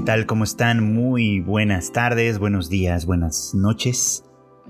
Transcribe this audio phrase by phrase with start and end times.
[0.00, 0.24] ¿qué tal?
[0.24, 0.94] ¿Cómo están?
[0.94, 4.24] Muy buenas tardes, buenos días, buenas noches.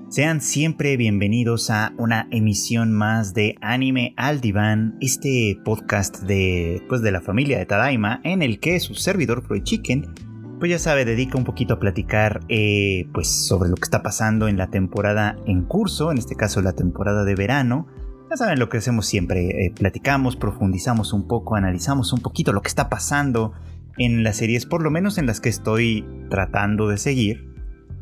[0.08, 7.01] Sean siempre bienvenidos a una emisión más de Anime al Diván, este podcast de, pues,
[7.03, 10.12] de la familia de Tadaima, en el que su servidor Freud Chicken,
[10.58, 14.49] pues ya sabe, dedica un poquito a platicar eh, pues, sobre lo que está pasando
[14.49, 17.87] en la temporada en curso, en este caso la temporada de verano.
[18.30, 22.62] Ya saben lo que hacemos siempre, eh, platicamos, profundizamos un poco, analizamos un poquito lo
[22.62, 23.53] que está pasando
[23.99, 27.51] en las series, por lo menos en las que estoy tratando de seguir.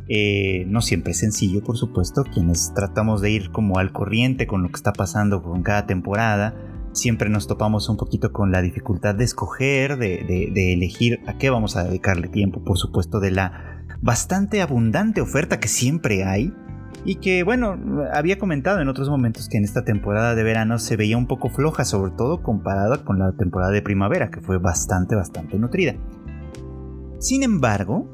[0.09, 4.63] Eh, no siempre es sencillo, por supuesto, quienes tratamos de ir como al corriente con
[4.63, 6.55] lo que está pasando con cada temporada,
[6.93, 11.51] siempre nos topamos un poquito con la dificultad de escoger, de, de elegir a qué
[11.51, 16.53] vamos a dedicarle tiempo, por supuesto, de la bastante abundante oferta que siempre hay
[17.09, 17.75] y que bueno,
[18.13, 21.49] había comentado en otros momentos que en esta temporada de verano se veía un poco
[21.49, 25.95] floja, sobre todo comparada con la temporada de primavera, que fue bastante, bastante nutrida.
[27.19, 28.07] Sin embargo,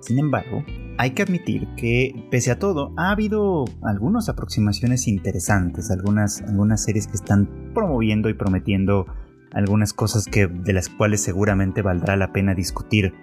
[0.00, 0.62] sin embargo,
[0.98, 7.06] hay que admitir que, pese a todo, ha habido algunas aproximaciones interesantes, algunas, algunas series
[7.06, 9.06] que están promoviendo y prometiendo
[9.50, 13.14] algunas cosas que, de las cuales seguramente valdrá la pena discutir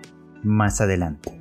[0.44, 1.37] más adelante.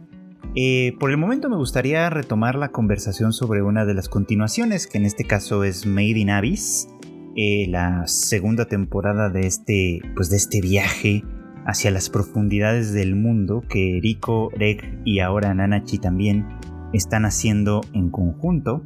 [0.58, 4.96] Eh, por el momento me gustaría retomar la conversación sobre una de las continuaciones, que
[4.96, 6.88] en este caso es Made in Abyss,
[7.36, 11.22] eh, la segunda temporada de este, pues de este viaje
[11.66, 16.46] hacia las profundidades del mundo que Riko, Reg y ahora Nanachi también
[16.94, 18.82] están haciendo en conjunto,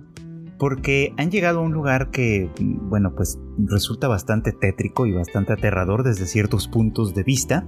[0.59, 6.03] porque han llegado a un lugar que, bueno, pues resulta bastante tétrico y bastante aterrador
[6.03, 7.65] desde ciertos puntos de vista,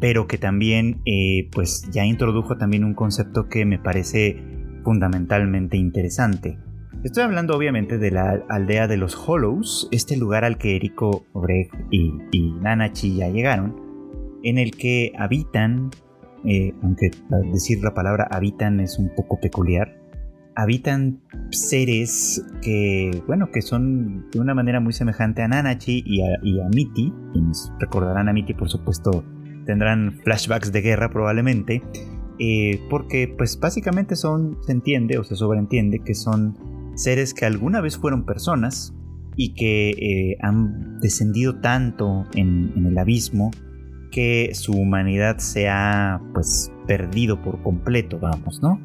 [0.00, 4.42] pero que también eh, pues ya introdujo también un concepto que me parece
[4.84, 6.58] fundamentalmente interesante.
[7.02, 11.70] Estoy hablando obviamente de la aldea de los Hollows, este lugar al que Eriko, Obreg
[11.90, 13.76] y, Nanachi ya llegaron,
[14.42, 15.90] en el que habitan,
[16.44, 17.10] eh, aunque
[17.52, 19.96] decir la palabra habitan es un poco peculiar,
[20.56, 26.38] habitan seres que, bueno, que son de una manera muy semejante a Nanachi y a,
[26.42, 29.24] y Miti, quienes recordarán a Miti por supuesto
[29.66, 31.82] tendrán flashbacks de guerra probablemente,
[32.38, 36.56] eh, porque pues básicamente son, se entiende o se sobreentiende que son
[36.94, 38.94] seres que alguna vez fueron personas
[39.36, 43.50] y que eh, han descendido tanto en, el abismo
[44.10, 48.80] que su humanidad se ha pues perdido por completo, vamos, ¿no?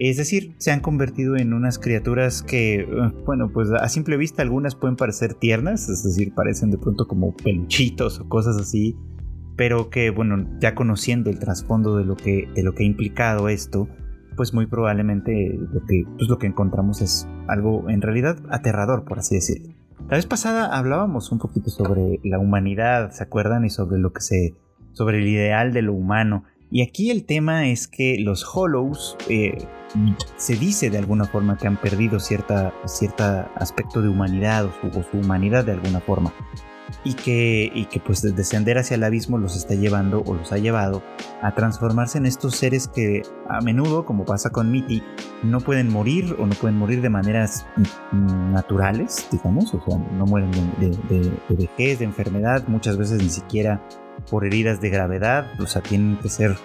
[0.00, 2.86] Es decir, se han convertido en unas criaturas que, eh,
[3.24, 7.36] bueno, pues a simple vista algunas pueden parecer tiernas, es decir, parecen de pronto como
[7.36, 8.96] peluchitos o cosas así,
[9.56, 13.48] pero que bueno, ya conociendo el trasfondo de lo que, de lo que ha implicado
[13.48, 13.88] esto,
[14.36, 19.18] pues muy probablemente lo que, pues lo que encontramos es algo en realidad aterrador, por
[19.18, 19.74] así decirlo.
[20.08, 23.64] La vez pasada hablábamos un poquito sobre la humanidad, ¿se acuerdan?
[23.64, 24.54] Y sobre lo que se.
[24.92, 26.44] sobre el ideal de lo humano.
[26.70, 29.66] Y aquí el tema es que los Hollows eh,
[30.36, 35.18] se dice de alguna forma que han perdido cierta, cierta aspecto de humanidad o su
[35.18, 36.32] humanidad de alguna forma
[37.04, 40.58] y que, y que pues descender hacia el abismo los está llevando o los ha
[40.58, 41.02] llevado
[41.42, 45.02] a transformarse en estos seres que a menudo, como pasa con Mitty,
[45.42, 47.66] no pueden morir o no pueden morir de maneras
[48.12, 53.28] naturales, digamos, o sea, no mueren de, de, de vejez, de enfermedad, muchas veces ni
[53.28, 53.82] siquiera
[54.30, 56.56] por heridas de gravedad, o sea, tienen que ser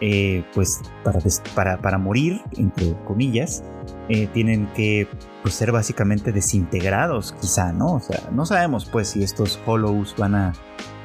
[0.00, 1.20] eh, pues para,
[1.54, 3.64] para, para, morir, entre comillas,
[4.08, 5.08] eh, tienen que
[5.42, 7.94] pues, ser básicamente desintegrados, quizá, ¿no?
[7.94, 10.52] O sea, no sabemos pues si estos hollows van a,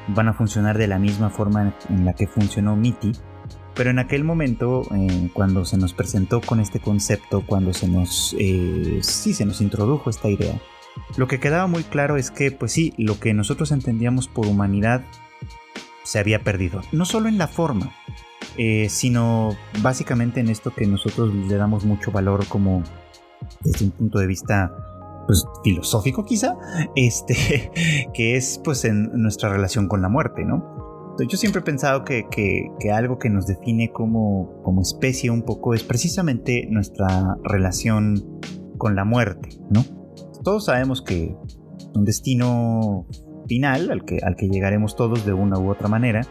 [0.08, 3.12] van a funcionar de la misma forma en la que funcionó Mitty,
[3.74, 8.36] pero en aquel momento, eh, cuando se nos presentó con este concepto, cuando se nos,
[9.00, 10.60] sí, se nos introdujo esta idea,
[11.16, 15.02] lo que quedaba muy claro es que, pues sí, lo que nosotros entendíamos por humanidad
[16.12, 16.82] se había perdido.
[16.92, 17.90] No solo en la forma,
[18.58, 22.82] eh, sino básicamente en esto que nosotros le damos mucho valor como
[23.62, 24.70] desde un punto de vista
[25.26, 26.54] pues, filosófico quizá,
[26.96, 27.70] este,
[28.14, 31.16] que es pues en nuestra relación con la muerte, ¿no?
[31.26, 35.72] Yo siempre he pensado que, que, algo que nos define como, como especie un poco
[35.72, 38.38] es precisamente nuestra relación
[38.76, 39.82] con la muerte, ¿no?
[40.44, 41.34] Todos sabemos que
[41.94, 43.06] un destino
[43.46, 46.22] final al que, al que llegaremos todos de una u otra manera.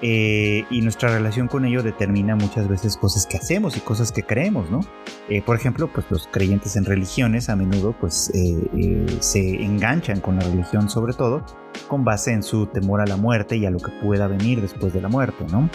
[0.00, 4.22] Eh, y nuestra relación con ello determina muchas veces cosas que hacemos y cosas que
[4.22, 4.80] creemos, ¿no?
[5.28, 10.36] Eh, por ejemplo, pues los creyentes en religiones a menudo pues eh, se enganchan con
[10.36, 11.44] la religión sobre todo
[11.88, 14.92] con base en su temor a la muerte y a lo que pueda venir después
[14.92, 15.68] de la muerte, ¿no?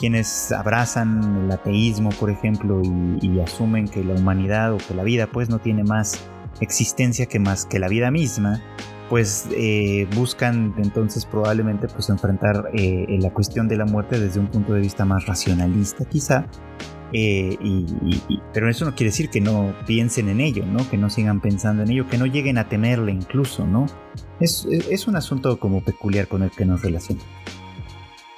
[0.00, 5.04] Quienes abrazan el ateísmo, por ejemplo, y, y asumen que la humanidad o que la
[5.04, 6.18] vida pues no tiene más
[6.60, 8.60] existencia que más que la vida misma,
[9.10, 14.46] pues eh, buscan entonces probablemente pues enfrentar eh, la cuestión de la muerte desde un
[14.46, 16.46] punto de vista más racionalista quizá
[17.12, 17.58] eh,
[18.54, 20.88] pero eso no quiere decir que no piensen en ello, ¿no?
[20.88, 23.86] Que no sigan pensando en ello, que no lleguen a temerle incluso, ¿no?
[24.38, 27.26] Es, es un asunto como peculiar con el que nos relacionamos.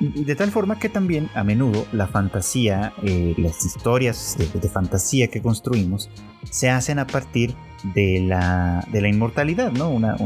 [0.00, 2.94] De tal forma que también a menudo la fantasía,
[3.36, 6.08] las historias de, fantasía que construimos,
[6.50, 7.54] se hacen a partir
[7.94, 9.90] de la, de la inmortalidad, ¿no?
[9.90, 10.16] Una,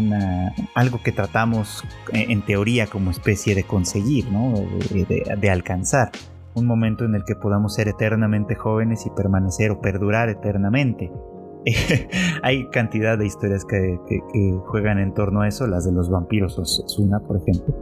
[0.75, 4.55] algo que tratamos eh, en teoría como especie de conseguir, ¿no?
[4.93, 6.11] de alcanzar
[6.57, 11.13] un momento en el que podamos ser eternamente jóvenes y permanecer o perdurar eternamente.
[12.43, 13.99] Hay cantidad de historias que,
[14.67, 17.75] juegan en torno a eso, las de los vampiros es una, por ejemplo,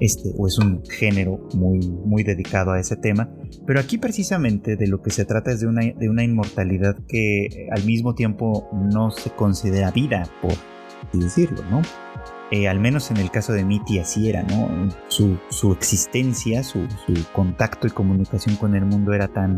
[0.00, 3.30] este, o es un género muy, muy dedicado a ese tema,
[3.66, 7.68] pero aquí precisamente de lo que se trata es de una, de una inmortalidad que
[7.70, 10.54] al mismo tiempo no se considera vida, por
[11.12, 11.82] decirlo, ¿no?
[12.50, 14.88] Eh, al menos en el caso de Mitty así era, ¿no?
[15.08, 16.86] Su, existencia, su,
[17.34, 19.56] contacto y comunicación con el mundo era tan,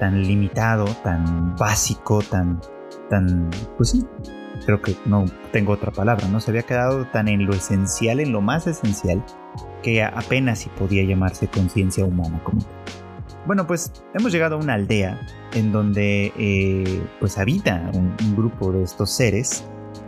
[0.00, 2.60] tan limitado, tan básico, tan,
[3.08, 4.04] tan, pues sí,
[4.66, 6.40] creo que no tengo otra palabra, ¿no?
[6.40, 9.24] Se había quedado tan en lo esencial, en lo más esencial,
[9.82, 12.60] que apenas si podía llamarse conciencia humana como
[13.48, 15.18] bueno, pues hemos llegado a una aldea
[15.54, 19.64] en donde eh, pues habita un, grupo de estos seres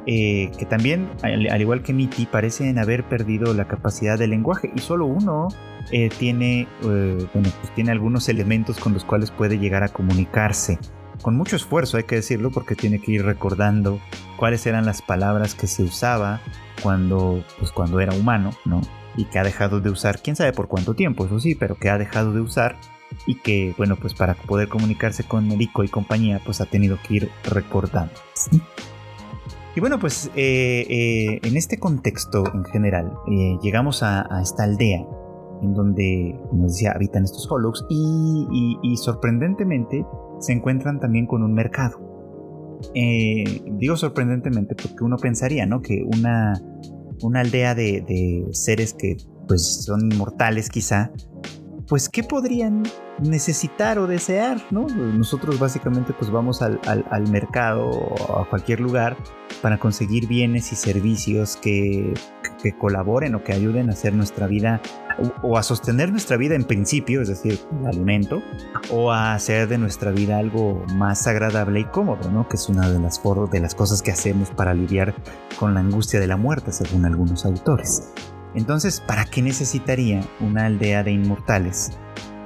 [0.06, 4.80] eh, que también, al, igual que Mitty, parecen haber perdido la capacidad de lenguaje y
[4.80, 5.48] solo uno
[5.90, 7.28] eh, tiene, bueno,
[7.60, 10.78] pues tiene algunos elementos con los cuales puede llegar a comunicarse.
[11.22, 14.00] Con mucho esfuerzo, hay que decirlo, porque tiene que ir recordando
[14.36, 16.40] cuáles eran las palabras que se usaba
[16.82, 18.82] cuando, pues cuando era humano, ¿no?
[19.16, 21.90] Y que ha dejado de usar, quién sabe por cuánto tiempo, eso sí, pero que
[21.90, 22.76] ha dejado de usar
[23.26, 27.14] y que, bueno, pues para poder comunicarse con Médico y compañía, pues ha tenido que
[27.14, 28.14] ir recordando.
[29.76, 35.06] Y bueno, pues eh, eh, en este contexto en general, eh, llegamos a, esta aldea
[35.62, 40.04] en donde, como decía, habitan estos Hollows y, sorprendentemente
[40.40, 41.98] se encuentran también con un mercado.
[42.92, 45.82] digo sorprendentemente porque uno pensaría, ¿no?
[45.82, 46.54] Que una,
[47.22, 51.10] una aldea de, de seres que pues son inmortales quizá,
[51.90, 52.84] pues qué podrían
[53.20, 54.86] necesitar o desear, ¿no?
[54.86, 56.78] Nosotros básicamente pues vamos al,
[57.30, 59.16] mercado o a cualquier lugar
[59.60, 62.14] para conseguir bienes y servicios que,
[62.78, 64.80] colaboren o que ayuden a hacer nuestra vida
[65.42, 68.42] o, a sostener nuestra vida en principio, es decir, el alimento,
[68.90, 72.48] o a hacer de nuestra vida algo más agradable y cómodo, ¿no?
[72.48, 73.20] Que es una de las,
[73.50, 75.14] de las cosas que hacemos para lidiar
[75.58, 78.12] con la angustia de la muerte, según algunos autores.
[78.54, 81.92] Entonces, ¿para qué necesitaría una aldea de inmortales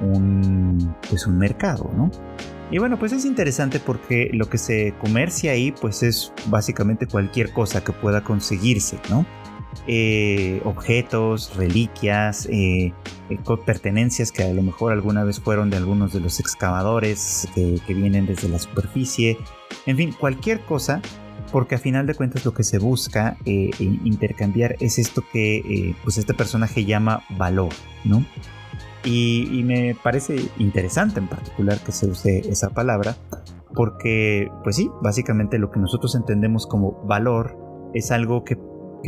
[0.01, 2.11] un, pues un mercado, ¿no?
[2.71, 7.53] Y bueno, pues es interesante porque lo que se comercia ahí pues es básicamente cualquier
[7.53, 9.27] cosa que pueda conseguirse, ¿no?
[9.87, 12.93] Eh, objetos, reliquias, eh,
[13.31, 17.81] eh, pertenencias que a lo mejor alguna vez fueron de algunos de los excavadores que,
[17.89, 19.39] vienen desde la superficie,
[19.87, 21.03] en fin, cualquier cosa
[21.53, 26.35] porque a final de cuentas lo que se busca intercambiar es esto que pues este
[26.35, 27.73] personaje llama valor,
[28.05, 28.25] ¿no?
[29.05, 33.17] Y, me parece interesante en particular que se use esa palabra,
[33.75, 37.57] porque pues sí, básicamente lo que nosotros entendemos como valor
[37.93, 38.59] es algo que,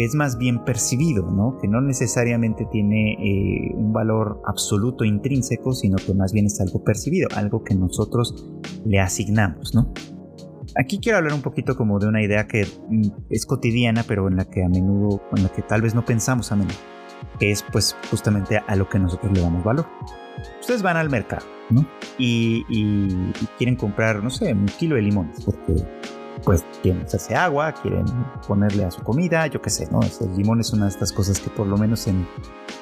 [0.04, 1.58] es más bien percibido, ¿no?
[1.60, 6.85] Que no necesariamente tiene eh, un valor absoluto intrínseco, sino que más bien es algo
[6.85, 8.47] percibido, algo que nosotros
[8.85, 9.92] le asignamos, ¿no?
[10.78, 14.37] Aquí quiero hablar un poquito como de una idea que mm, es cotidiana, pero en
[14.37, 16.76] la que a menudo, en la que tal vez no pensamos a menudo,
[17.38, 19.87] que es pues justamente a lo que nosotros le damos valor.
[20.61, 21.87] Ustedes van al mercado, ¿no?
[22.18, 22.64] Y,
[23.56, 25.75] quieren comprar, no sé, un kilo de limones, porque
[26.45, 28.05] pues quieren hacerse agua, quieren
[28.47, 30.00] ponerle a su comida, yo qué sé, ¿no?
[30.02, 32.26] El limón es una de estas cosas que por lo menos en,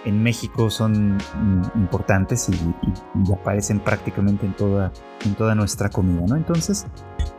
[0.04, 4.92] en México son mm, importantes y, aparecen prácticamente en toda,
[5.24, 6.36] en toda nuestra comida, ¿no?
[6.36, 6.86] Entonces,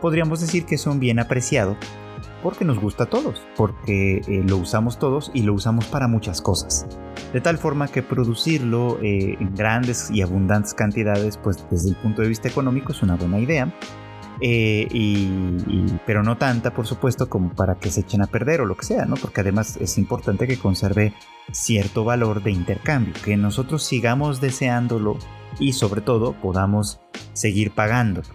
[0.00, 1.76] podríamos decir que son bien apreciados
[2.42, 6.40] porque nos gusta a todos, porque eh, lo usamos todos y lo usamos para muchas
[6.40, 6.86] cosas.
[7.32, 12.22] De tal forma que producirlo eh, en grandes y abundantes cantidades, pues desde el punto
[12.22, 13.72] de vista económico es una buena idea,
[14.40, 18.76] eh, pero no tanta, por supuesto, como para que se echen a perder o lo
[18.76, 19.16] que sea, ¿no?
[19.16, 21.14] Porque además es importante que conserve
[21.52, 25.18] cierto valor de intercambio, que nosotros sigamos deseándolo
[25.58, 27.00] y sobre todo podamos
[27.32, 28.26] seguir pagándolo.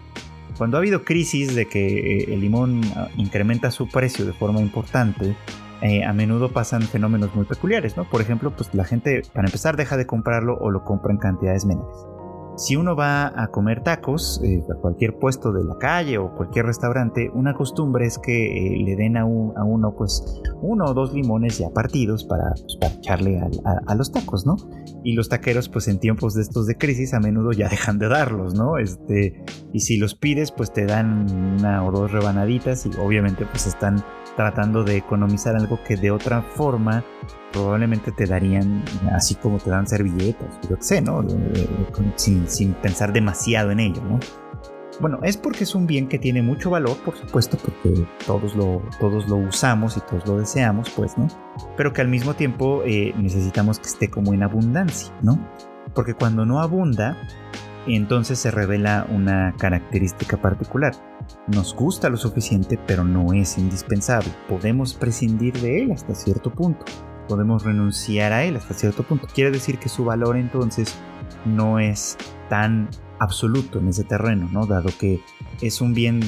[0.58, 4.60] Cuando ha habido crisis de que eh, el limón ah, incrementa su precio de forma
[4.60, 5.36] importante,
[5.80, 8.08] eh, a menudo pasan fenómenos muy peculiares, ¿no?
[8.08, 11.64] Por ejemplo, pues la gente, para empezar, deja de comprarlo o lo compra en cantidades
[11.64, 11.96] menores.
[12.56, 16.66] Si uno va a comer tacos eh, a cualquier puesto de la calle o cualquier
[16.66, 21.58] restaurante, una costumbre es que eh, le den a, uno pues uno o dos limones
[21.58, 24.56] ya partidos para, pues, echarle a, los tacos, ¿no?
[25.02, 28.08] Y los taqueros pues en tiempos de estos de crisis a menudo ya dejan de
[28.08, 28.78] darlos, ¿no?
[28.78, 33.66] Este, y si los pides pues te dan una o dos rebanaditas y obviamente pues
[33.66, 34.04] están
[34.36, 37.04] tratando de economizar algo que de otra forma
[37.52, 40.58] probablemente te darían así como te dan servilletas,
[41.02, 41.24] ¿no?
[42.16, 44.18] Sin, pensar demasiado en ello, ¿no?
[45.00, 48.82] Bueno, es porque es un bien que tiene mucho valor, por supuesto, porque todos lo,
[49.00, 51.28] todos lo usamos y todos lo deseamos, pues, ¿no?
[51.76, 55.38] Pero que al mismo tiempo eh, necesitamos que esté como en abundancia, ¿no?
[55.94, 57.16] Porque cuando no abunda,
[57.86, 60.94] entonces se revela una característica particular.
[61.48, 64.30] Nos gusta lo suficiente, pero no es indispensable.
[64.48, 66.84] Podemos prescindir de él hasta cierto punto.
[67.28, 69.26] Podemos renunciar a él hasta cierto punto.
[69.32, 70.94] Quiere decir que su valor entonces
[71.44, 72.16] no es
[72.48, 72.88] tan
[73.18, 74.66] absoluto en ese terreno, ¿no?
[74.66, 75.20] Dado que
[75.60, 76.20] es un bien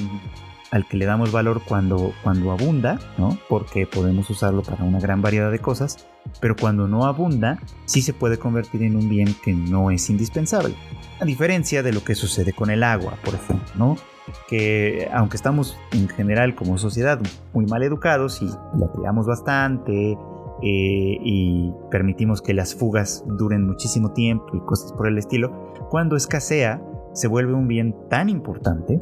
[0.71, 2.99] al que le damos valor cuando, cuando abunda.
[3.49, 6.07] Porque podemos usarlo para una gran variedad de cosas,
[6.41, 10.75] pero cuando no abunda, sí se puede convertir en un bien que no es indispensable.
[11.21, 13.97] A diferencia de lo que sucede con el agua, por ejemplo, ¿no?
[14.49, 17.21] Que aunque estamos en general como sociedad
[17.53, 20.17] muy mal educados y la tiramos bastante,
[20.63, 26.17] eh, y permitimos que las fugas duren muchísimo tiempo y cosas por el estilo, cuando
[26.17, 26.81] escasea
[27.15, 28.99] se vuelve un bien tan importante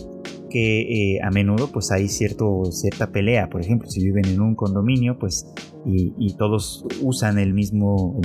[0.51, 3.49] que eh, a menudo pues hay cierto, cierta pelea.
[3.49, 5.47] Por ejemplo, si viven en un condominio pues
[5.85, 8.21] y, todos usan el mismo,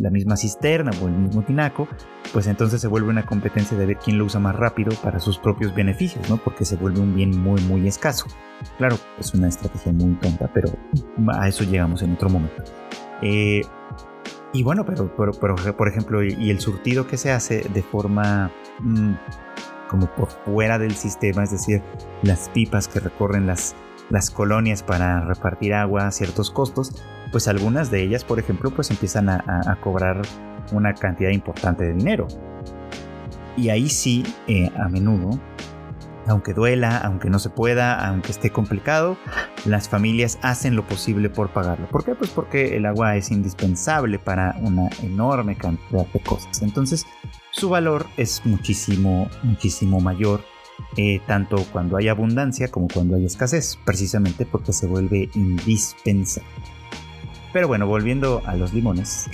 [0.00, 1.88] la, misma cisterna o el mismo tinaco,
[2.32, 5.38] pues entonces se vuelve una competencia de ver quién lo usa más rápido para sus
[5.38, 6.36] propios beneficios, ¿no?
[6.36, 8.26] Porque se vuelve un bien muy, muy escaso.
[8.76, 10.70] Claro, es una estrategia muy tonta, pero
[11.28, 12.62] a eso llegamos en otro momento.
[13.22, 13.62] Eh,
[14.52, 19.14] y bueno, pero, pero, por ejemplo, y el surtido que se hace de forma mm,
[19.90, 21.82] como por fuera del sistema, es decir,
[22.22, 23.74] las pipas que recorren las,
[24.08, 27.02] las colonias para repartir agua a ciertos costos,
[27.32, 30.22] pues algunas de ellas, por ejemplo, pues empiezan a, cobrar
[30.72, 32.28] una cantidad importante de dinero.
[33.56, 35.40] Y ahí sí, eh, a menudo,
[36.30, 39.16] aunque duela, aunque no se pueda, aunque esté complicado,
[39.64, 41.88] las familias hacen lo posible por pagarlo.
[41.88, 42.14] ¿Por qué?
[42.14, 46.62] Pues porque el agua es indispensable para una enorme cantidad de cosas.
[46.62, 47.06] Entonces,
[47.50, 50.42] su valor es muchísimo, muchísimo mayor,
[50.96, 56.48] eh, tanto cuando hay abundancia como cuando hay escasez, precisamente porque se vuelve indispensable.
[57.52, 59.28] Pero bueno, volviendo a los limones,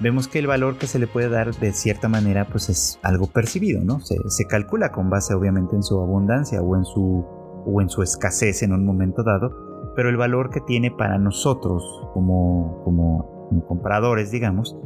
[0.00, 3.26] vemos que el valor que se le puede dar de cierta manera pues es algo
[3.26, 4.00] percibido, ¿no?
[4.00, 7.24] Se, se calcula con base obviamente en su abundancia o en su,
[7.66, 11.82] o en su escasez en un momento dado, pero el valor que tiene para nosotros
[12.14, 14.76] como, como compradores, digamos,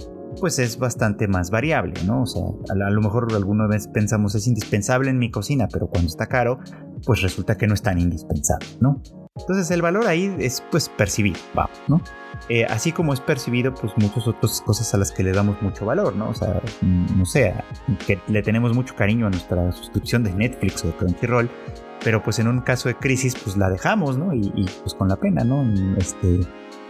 [0.41, 2.23] pues es bastante más variable, ¿no?
[2.23, 6.09] O sea, a, lo mejor alguna vez pensamos es indispensable en mi cocina, pero cuando
[6.09, 6.59] está caro,
[7.07, 9.01] pues resulta que no es tan indispensable, ¿no?
[9.37, 12.01] Entonces el valor ahí es pues percibido, vamos, ¿no?
[12.49, 15.87] Eh, así como es percibido pues muchas otras cosas a las que le damos mucho
[15.87, 16.29] valor, ¿no?
[16.29, 17.55] O sea, mm, no sé,
[18.07, 21.51] que le tenemos mucho cariño a nuestra suscripción de Netflix o de Crunchyroll,
[22.03, 24.35] pero pues en un caso de crisis pues la dejamos, ¿no?
[24.35, 25.65] Y, pues con la pena, ¿no?
[25.97, 26.41] Este,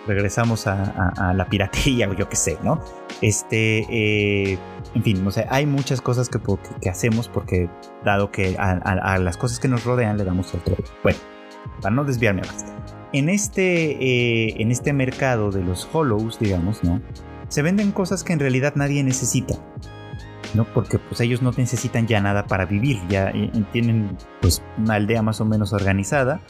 [0.07, 2.81] regresamos a, la piratería o yo qué sé, ¿no?
[3.21, 4.59] Este, eh,
[4.95, 6.39] en fin, o sea, hay muchas cosas que,
[6.81, 7.71] que, hacemos porque
[8.05, 10.77] dado que a, las cosas que nos rodean le damos otro.
[11.03, 11.19] Bueno,
[11.81, 12.65] para no desviarme más.
[13.15, 17.01] En este, eh, en este mercado de los hollows, digamos, ¿no?
[17.49, 19.55] Se venden cosas que en realidad nadie necesita.
[20.53, 20.65] ¿no?
[20.73, 25.23] Porque pues ellos no necesitan ya nada para vivir, ya eh, tienen pues una aldea
[25.23, 26.41] más o menos organizada,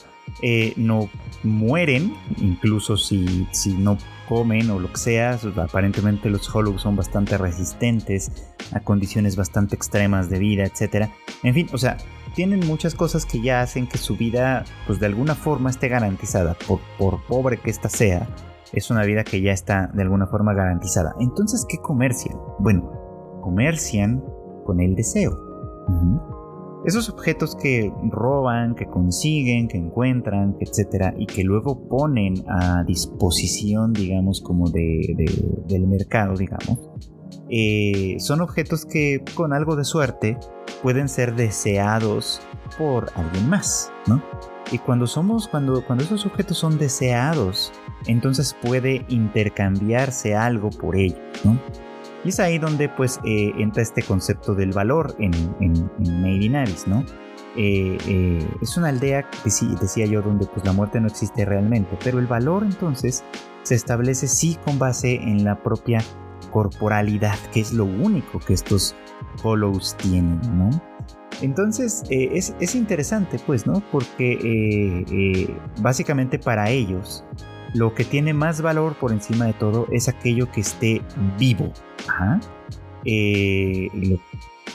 [0.43, 1.09] eh, no
[1.43, 5.39] mueren, incluso si, si no comen o lo que sea.
[5.57, 8.33] Aparentemente los Hollows son bastante resistentes
[8.73, 11.11] a condiciones bastante extremas de vida, etc.
[11.43, 11.99] En fin, o sea,
[12.35, 16.57] tienen muchas cosas que ya hacen que su vida, pues de alguna forma esté garantizada,
[16.99, 18.29] por, pobre que ésta sea.
[18.73, 21.15] Es una vida que ya está de alguna forma garantizada.
[21.21, 22.37] Entonces, ¿qué comercian?
[22.59, 22.91] Bueno,
[23.41, 24.23] comercian
[24.65, 25.33] con el deseo.
[26.85, 33.93] Esos objetos que roban, que consiguen, que encuentran, etcétera, y que luego ponen a disposición,
[33.93, 35.15] digamos, como de,
[35.67, 36.79] del mercado, digamos,
[37.57, 40.37] eh, son objetos que con algo de suerte
[40.83, 42.43] pueden ser deseados
[42.77, 44.21] por alguien más, ¿no?
[44.73, 47.73] Y cuando somos, cuando, cuando esos objetos son deseados,
[48.09, 51.57] entonces puede intercambiarse algo por ello, ¿no?
[52.25, 55.89] Y es ahí donde pues eh, entra este concepto del valor en, en,
[56.89, 57.05] ¿no?
[57.57, 62.27] Eh, es una aldea, decía yo, donde pues la muerte no existe realmente, pero el
[62.27, 63.23] valor entonces
[63.63, 66.01] se establece sí con base en la propia
[66.51, 68.95] corporalidad, que es lo único que estos
[69.43, 70.71] hollows tienen, ¿no?
[71.43, 73.83] Entonces eh, es, interesante, pues, ¿no?
[73.91, 77.25] Porque eh, eh, básicamente para ellos
[77.75, 81.03] lo que tiene más valor por encima de todo es aquello que esté
[81.39, 81.73] vivo.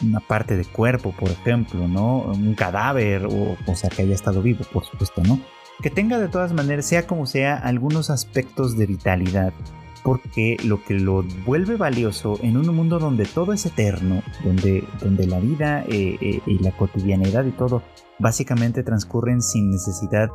[0.01, 2.23] una parte de cuerpo, por ejemplo, ¿no?
[2.23, 5.39] Un cadáver, o, o sea, que haya estado vivo, por supuesto, ¿no?
[5.81, 9.53] Que tenga de todas maneras, sea como sea, algunos aspectos de vitalidad
[10.03, 15.27] porque lo que lo vuelve valioso en un mundo donde todo es eterno, donde, donde
[15.27, 17.83] la vida eh, eh, y la cotidianidad y todo
[18.19, 20.29] básicamente transcurren sin necesidad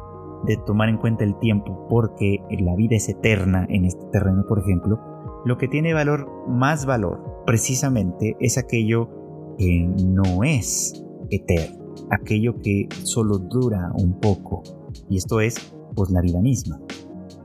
[0.46, 4.58] de tomar en cuenta el tiempo, porque la vida es eterna en este terreno, por
[4.58, 5.00] ejemplo,
[5.44, 9.08] lo que tiene valor, más valor, precisamente es aquello
[9.58, 14.62] que no es eterno, aquello que solo dura un poco,
[15.08, 16.78] y esto es pues la vida misma.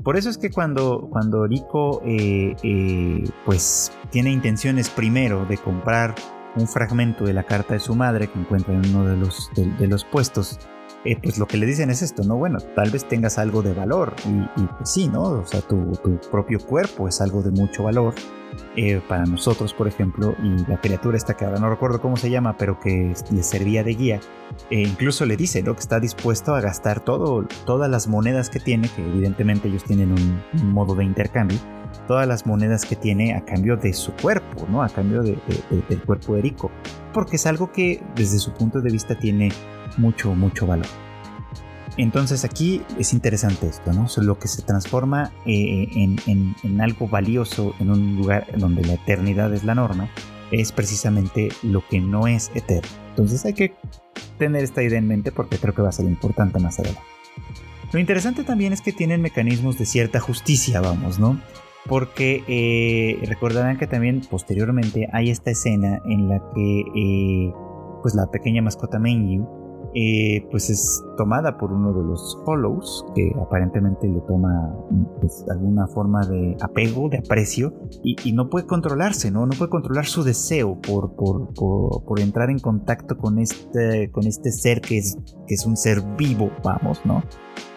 [0.04, 6.16] Por eso es que cuando, cuando Rico eh, eh, pues tiene intenciones primero de comprar
[6.56, 9.88] un fragmento de la carta de su madre que encuentra en uno de los, de,
[9.88, 10.60] los puestos,
[11.06, 12.38] eh, pues lo que le dicen es esto, ¿no?
[12.38, 15.24] Bueno, tal vez tengas algo de valor y, pues sí, ¿no?
[15.24, 18.16] O sea, tu, tu, propio cuerpo es algo de mucho valor
[18.76, 22.30] eh, para nosotros, por ejemplo, y la criatura esta que ahora no recuerdo cómo se
[22.30, 24.20] llama, pero que le servía de guía,
[24.70, 25.74] e incluso le dice ¿no?
[25.74, 30.42] que está dispuesto a gastar todas las monedas que tiene, que evidentemente ellos tienen un,
[30.72, 31.58] modo de intercambio,
[32.08, 34.84] todas las monedas que tiene a cambio de su cuerpo, ¿no?
[34.84, 36.72] a cambio del cuerpo de Rico,
[37.14, 39.52] porque es algo que desde su punto de vista tiene
[39.98, 40.88] mucho, mucho valor.
[42.04, 44.08] Entonces aquí es interesante esto, ¿no?
[44.24, 49.66] lo que se transforma eh, en, algo valioso en un lugar donde la eternidad es
[49.66, 50.10] la norma,
[50.50, 52.90] es precisamente lo que no es eterno.
[53.10, 53.74] Entonces hay que
[54.38, 57.02] tener esta idea en mente porque creo que va a ser importante más adelante.
[57.92, 61.38] Lo interesante también es que tienen mecanismos de cierta justicia, vamos, ¿no?
[61.86, 67.54] Porque eh, recordarán que también posteriormente hay esta escena en la que eh,
[68.02, 69.59] pues la pequeña mascota Menyu
[69.96, 74.76] eh, pues es tomada por uno de los Hollows, que aparentemente le toma
[75.20, 79.46] pues, alguna forma de apego, de aprecio, y, no puede controlarse, ¿no?
[79.46, 84.82] No puede controlar su deseo por, por, entrar en contacto con este, con este ser
[84.82, 87.24] que es, que es un ser vivo, vamos, ¿no?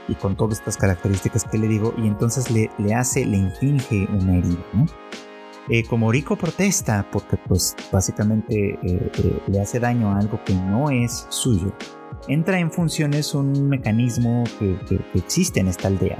[0.08, 4.06] Y con todas estas características que le digo, y entonces le, le hace, le inflige
[4.12, 4.86] una herida, ¿no?
[5.68, 10.90] Eh, como Rico protesta porque pues básicamente eh, le hace daño a algo que no
[10.90, 11.72] es suyo,
[12.28, 14.76] entra en funciones un mecanismo que,
[15.14, 16.18] existe en esta aldea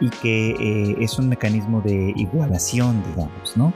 [0.00, 3.72] y que eh, es un mecanismo de igualación, digamos, ¿no?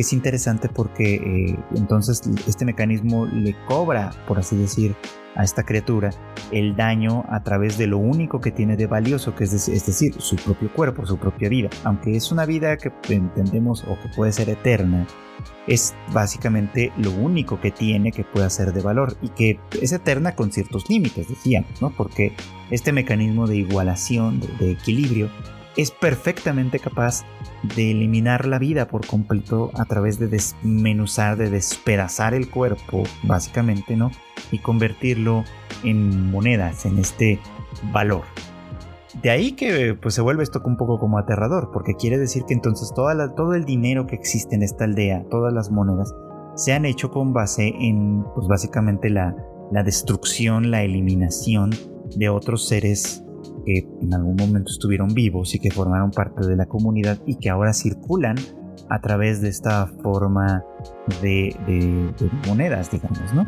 [0.00, 4.96] Es interesante porque eh, entonces este mecanismo le cobra, por así decir,
[5.36, 6.08] a esta criatura
[6.50, 10.14] el daño a través de lo único que tiene de valioso, que es, es decir,
[10.18, 11.68] su propio cuerpo, su propia vida.
[11.84, 15.06] Aunque es una vida que entendemos o que puede ser eterna,
[15.66, 20.34] es básicamente lo único que tiene que puede ser de valor y que es eterna
[20.34, 21.90] con ciertos límites, decíamos, ¿no?
[21.90, 22.32] Porque
[22.70, 25.28] este mecanismo de igualación, de, equilibrio,
[25.76, 27.24] es perfectamente capaz
[27.76, 33.96] de eliminar la vida por completo a través de desmenuzar, de despedazar el cuerpo, básicamente,
[33.96, 34.10] ¿no?
[34.50, 35.44] Y convertirlo
[35.84, 37.38] en monedas, en este
[37.92, 38.24] valor.
[39.22, 42.54] De ahí que pues, se vuelve esto un poco como aterrador, porque quiere decir que
[42.54, 46.14] entonces todo el dinero que existe en esta aldea, todas las monedas,
[46.54, 49.34] se han hecho con base en, pues básicamente la,
[49.70, 51.70] la destrucción, la eliminación
[52.16, 53.24] de otros seres
[53.64, 57.50] que en algún momento estuvieron vivos y que formaron parte de la comunidad y que
[57.50, 58.36] ahora circulan
[58.88, 60.64] a través de esta forma
[61.22, 61.54] de,
[62.46, 63.46] monedas, digamos, ¿no?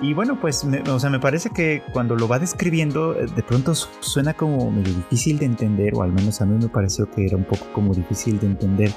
[0.00, 4.34] Y bueno, pues, o sea, me parece que cuando lo va describiendo, de pronto suena
[4.34, 7.44] como medio difícil de entender, o al menos a mí me pareció que era un
[7.44, 8.92] poco como difícil de entender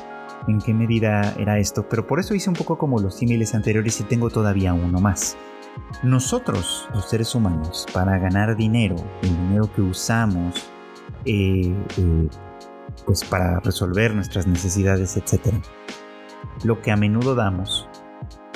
[0.47, 3.99] en qué medida era esto, pero por eso hice un poco como los símiles anteriores
[4.01, 5.37] y tengo todavía uno más.
[6.03, 10.69] Nosotros, los seres humanos, para ganar dinero, el dinero que usamos,
[11.25, 12.27] eh, eh,
[13.05, 15.53] pues para resolver nuestras necesidades, etc.,
[16.63, 17.87] lo que a menudo damos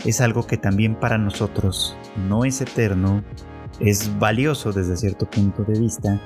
[0.05, 1.97] es algo que también para nosotros
[2.27, 3.23] no es eterno,
[3.79, 6.21] es valioso desde cierto punto de vista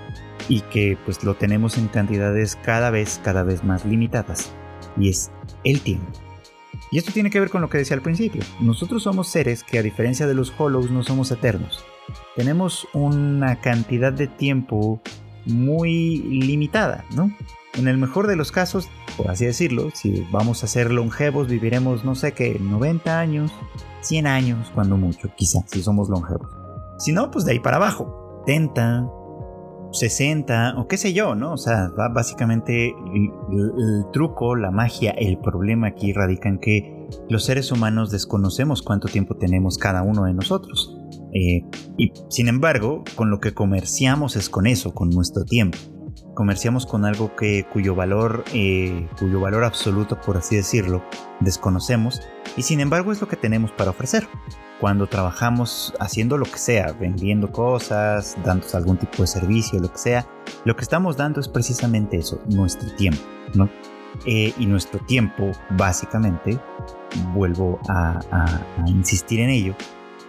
[0.49, 4.51] y que pues lo tenemos en cantidades cada vez, cada vez más limitadas
[4.97, 5.31] y es
[5.63, 6.26] el tiempo.
[6.91, 8.41] Y esto tiene que ver con lo que decía al principio.
[8.59, 11.83] Nosotros somos seres que a diferencia de los hollows no somos eternos.
[12.35, 15.01] Tenemos una cantidad de tiempo
[15.45, 17.31] muy limitada, ¿no?
[17.73, 22.03] En el mejor de los casos, por así decirlo, si vamos a ser longevos, viviremos,
[22.03, 23.51] no sé qué, 90 años,
[24.01, 26.49] 100 años, cuando mucho, quizás, si somos longevos.
[26.97, 29.07] Si no, pues de ahí para abajo, 70,
[29.91, 31.53] 60 o qué sé yo, ¿no?
[31.53, 37.71] O sea, básicamente el, truco, la magia, el problema aquí radica en que los seres
[37.71, 40.97] humanos desconocemos cuánto tiempo tenemos cada uno de nosotros.
[41.33, 41.63] Eh,
[41.97, 45.77] y sin embargo, con lo que comerciamos es con eso, con nuestro tiempo.
[46.33, 51.03] Comerciamos con algo que, cuyo, valor, eh, cuyo valor absoluto, por así decirlo,
[51.39, 52.21] desconocemos
[52.55, 54.27] y sin embargo es lo que tenemos para ofrecer
[54.79, 59.97] cuando trabajamos haciendo lo que sea, vendiendo cosas, dando algún tipo de servicio, lo que
[59.97, 60.27] sea,
[60.65, 63.21] lo que estamos dando es precisamente eso, nuestro tiempo,
[63.55, 63.69] ¿no?
[64.25, 66.59] Eh, y nuestro tiempo, básicamente,
[67.33, 68.19] vuelvo a,
[68.87, 69.75] insistir en ello,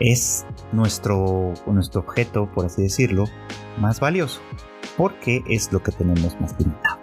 [0.01, 3.25] es nuestro, nuestro objeto, por así decirlo,
[3.79, 4.41] más valioso,
[4.97, 6.99] porque es lo que tenemos más limitado.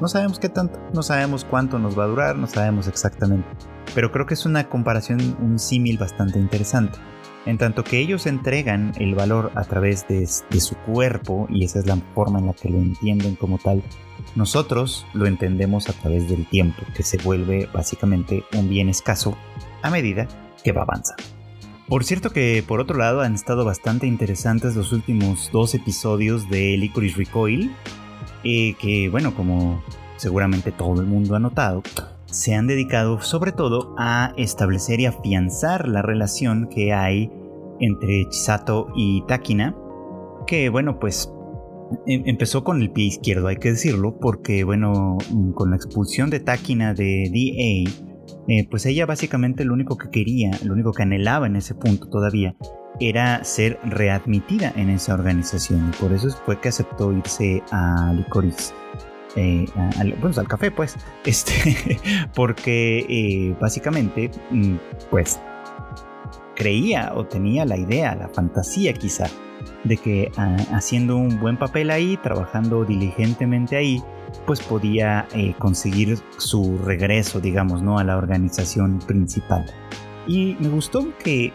[0.00, 0.08] ¿no?
[0.08, 3.48] sabemos qué tanto, no sabemos cuánto nos va a durar, no sabemos exactamente.
[3.94, 6.98] Pero creo que es una comparación, un símil bastante interesante.
[7.46, 11.86] En tanto que ellos entregan el valor a través de, su cuerpo, y esa es
[11.86, 13.82] la forma en la que lo entienden como tal,
[14.34, 19.36] nosotros lo entendemos a través del tiempo, que se vuelve básicamente un bien escaso
[19.82, 20.26] a medida
[20.62, 21.22] que va avanzando.
[21.86, 26.78] Por cierto que por otro lado han estado bastante interesantes los últimos dos episodios de
[26.78, 27.74] Licorice Recoil,
[28.42, 29.82] eh, que bueno, como
[30.16, 31.82] seguramente todo el mundo ha notado,
[32.34, 37.30] se han dedicado sobre todo a establecer y afianzar la relación que hay
[37.80, 39.76] entre Chisato y Takina,
[40.46, 41.32] que bueno, pues
[42.06, 45.18] em, empezó con el pie izquierdo, hay que decirlo, porque bueno,
[45.54, 47.90] con la expulsión de Takina de DA,
[48.48, 52.08] eh, pues ella básicamente lo único que quería, lo único que anhelaba en ese punto
[52.08, 52.56] todavía,
[53.00, 55.90] era ser readmitida en esa organización.
[55.92, 58.74] Y por eso fue que aceptó irse a Licorice.
[59.36, 59.66] Eh,
[60.20, 60.96] bueno, al café, pues.
[61.24, 61.98] Este,
[62.34, 64.76] porque eh, básicamente, mm,
[65.10, 65.40] pues,
[66.54, 69.26] creía o tenía la idea, la fantasía quizá,
[69.84, 74.02] de que ah, haciendo un buen papel ahí, trabajando diligentemente ahí,
[74.46, 77.98] pues podía eh, conseguir su regreso, digamos, ¿no?
[77.98, 79.64] A la organización principal.
[80.26, 81.52] Y me gustó que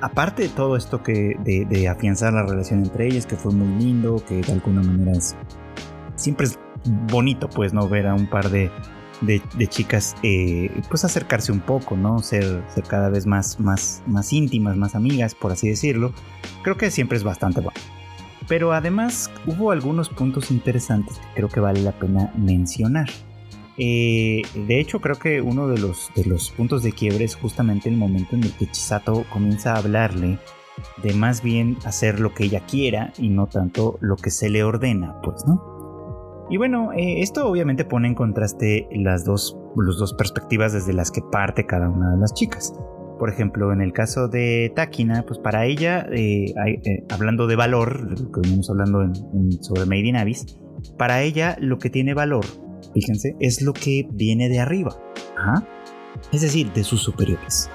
[0.00, 4.22] aparte de todo esto que de, afianzar la relación entre ellas, que fue muy lindo,
[4.26, 5.36] que de alguna manera es
[6.14, 8.70] siempre es bonito, pues, no ver a un par de,
[9.68, 12.20] chicas, eh, pues acercarse un poco, ¿no?
[12.20, 16.12] Ser, ser cada vez más, más, más íntimas, más amigas, por así decirlo.
[16.62, 17.78] Creo que siempre es bastante bueno.
[18.46, 23.08] Pero además hubo algunos puntos interesantes que creo que vale la pena mencionar.
[23.76, 27.88] Eh, de hecho, creo que uno de los, de los puntos de quiebre es justamente
[27.88, 30.38] el momento en el que Chisato comienza a hablarle
[31.02, 34.64] de más bien hacer lo que ella quiera y no tanto lo que se le
[34.64, 35.77] ordena, pues, ¿no?
[36.50, 41.10] Y bueno, eh, esto obviamente pone en contraste las dos, las dos perspectivas desde las
[41.10, 42.72] que parte cada una de las chicas.
[43.18, 46.54] Por ejemplo, en el caso de Takina, pues para ella, eh,
[47.10, 49.12] hablando de valor, lo que venimos hablando
[49.60, 50.58] sobre Made in Abyss,
[50.96, 52.44] para ella lo que tiene valor
[52.94, 54.96] fíjense, es lo que viene de arriba.
[56.32, 57.70] Es decir, de sus superiores.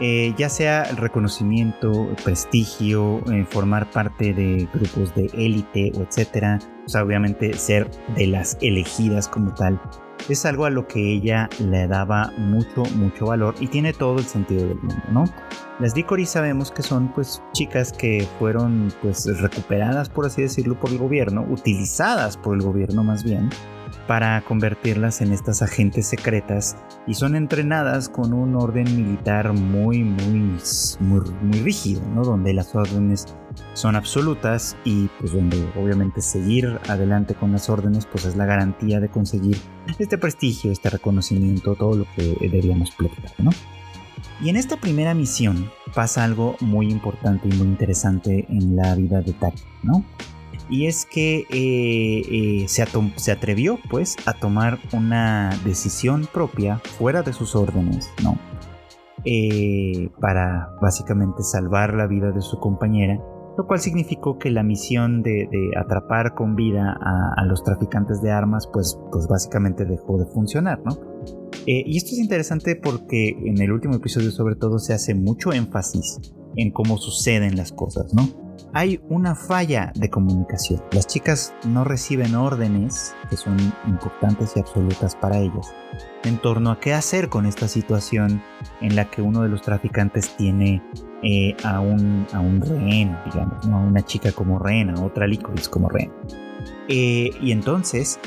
[0.00, 6.88] Eh, ya sea reconocimiento, prestigio, eh, formar parte de grupos de élite o etcétera, o
[6.88, 9.80] sea, obviamente ser de las elegidas como tal,
[10.28, 14.24] es algo a lo que ella le daba mucho, mucho valor y tiene todo el
[14.24, 15.24] sentido del mundo, ¿no?
[15.80, 20.90] Las Dicori sabemos que son pues chicas que fueron pues recuperadas, por así decirlo, por
[20.90, 23.48] el gobierno, utilizadas por el gobierno más bien,
[24.08, 30.56] para convertirlas en estas agentes secretas y son entrenadas con un orden militar muy, muy,
[30.98, 32.24] muy, rígido, ¿no?
[32.24, 33.26] Donde las órdenes
[33.74, 38.98] son absolutas y pues donde obviamente seguir adelante con las órdenes pues es la garantía
[38.98, 39.58] de conseguir
[39.98, 43.50] este prestigio, este reconocimiento, todo lo que debíamos platicar, ¿no?
[44.40, 49.20] Y en esta primera misión pasa algo muy importante y muy interesante en la vida
[49.20, 50.02] de Taki, ¿no?
[50.70, 57.32] Y es que eh, eh, se, atrevió pues a tomar una decisión propia fuera de
[57.32, 58.38] sus órdenes, ¿no?
[59.24, 63.18] Eh, para básicamente salvar la vida de su compañera,
[63.56, 68.68] lo cual significó que la misión de, atrapar con vida a, los traficantes de armas
[68.72, 70.96] pues, pues básicamente dejó de funcionar, ¿no?
[71.66, 76.18] y esto es interesante porque en el último episodio sobre todo se hace mucho énfasis
[76.58, 78.28] en cómo suceden las cosas, ¿no?
[78.74, 80.82] hay una falla de comunicación.
[80.92, 85.72] Las chicas no reciben órdenes que son importantes y absolutas para ellas
[86.24, 88.42] en torno a qué hacer con esta situación
[88.80, 90.82] en la que uno de los traficantes tiene
[91.22, 95.88] eh, a, un, a rehén, digamos, a una chica como rehén, a otra licorice como
[95.88, 96.12] rehén.
[96.88, 98.18] Eh, y entonces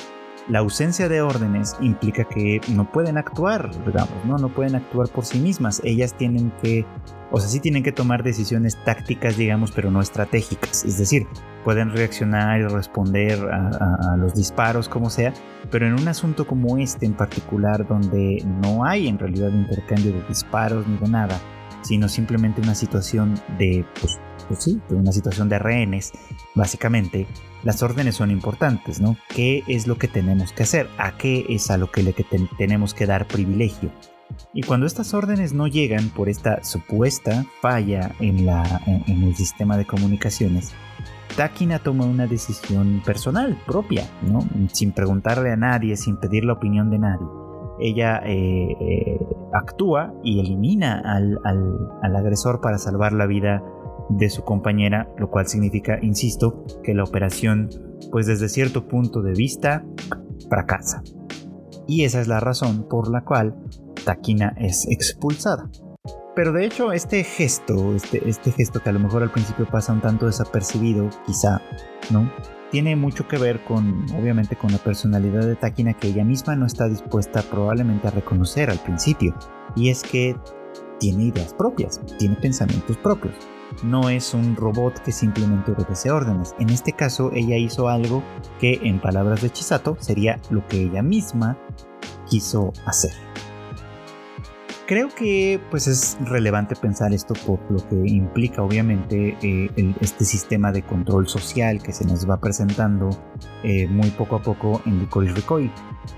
[0.48, 4.38] la ausencia de órdenes implica que no pueden actuar, digamos, ¿no?
[4.38, 5.82] No pueden actuar por sí mismas.
[5.84, 6.86] Ellas tienen que,
[7.32, 10.84] o sea, sí tienen que tomar decisiones tácticas, digamos, pero no estratégicas.
[10.84, 11.28] Es decir,
[11.64, 15.34] pueden reaccionar y responder a, los disparos, como sea,
[15.70, 20.24] pero en un asunto como este en particular, donde no hay en realidad intercambio de
[20.28, 21.40] disparos ni de nada,
[21.82, 24.20] sino simplemente una situación de, pues,
[24.52, 26.12] pues una situación de rehenes,
[26.56, 27.28] básicamente,
[27.64, 29.16] las órdenes son importantes, ¿no?
[29.30, 30.90] ¿Qué es lo que tenemos que hacer?
[30.98, 32.14] ¿A qué es a lo que le
[32.58, 33.92] tenemos que dar privilegio?
[34.54, 40.74] Y cuando estas órdenes no llegan por esta supuesta falla en, el sistema de comunicaciones,
[41.36, 44.40] Takina toma una decisión personal, propia, ¿no?
[44.74, 47.28] sin preguntarle a nadie, sin pedir la opinión de nadie.
[47.80, 49.20] Ella eh, eh,
[49.54, 53.64] actúa y elimina al agresor para salvar la vida
[54.18, 57.70] de su compañera, lo cual significa, insisto, que la operación,
[58.12, 59.86] pues desde cierto punto de vista,
[60.50, 61.04] fracasa.
[61.88, 63.56] Y esa es la razón por la cual
[64.06, 65.70] Takina es expulsada.
[66.36, 69.92] Pero de hecho este gesto, este, este gesto que a lo mejor al principio pasa
[69.92, 71.62] un tanto desapercibido, quizá,
[72.10, 72.32] ¿no?
[72.72, 76.66] Tiene mucho que ver con, obviamente, con la personalidad de Takina que ella misma no
[76.66, 79.36] está dispuesta probablemente a reconocer al principio.
[79.76, 80.38] Y es que
[81.00, 83.36] tiene ideas propias, tiene pensamientos propios
[83.84, 86.56] no es un robot que simplemente obedece órdenes.
[86.60, 88.24] En este caso, ella hizo algo
[88.60, 91.58] que, en palabras de Chisato, sería lo que ella misma
[92.30, 93.14] quiso hacer.
[94.92, 100.74] Creo que pues es relevante pensar esto por lo que implica obviamente eh, este sistema
[100.74, 103.10] de control social que se nos va presentando
[103.64, 105.72] eh, muy poco a poco en Licorice Recoil,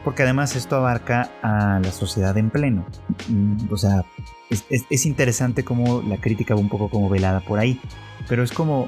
[0.03, 2.83] porque además esto abarca a la sociedad en pleno.
[3.29, 4.05] Mm, o sea,
[4.49, 7.79] es, interesante como la crítica va un poco como velada por ahí,
[8.27, 8.87] pero es como,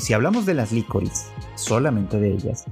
[0.00, 2.64] si hablamos de las licorice, solamente de ellas,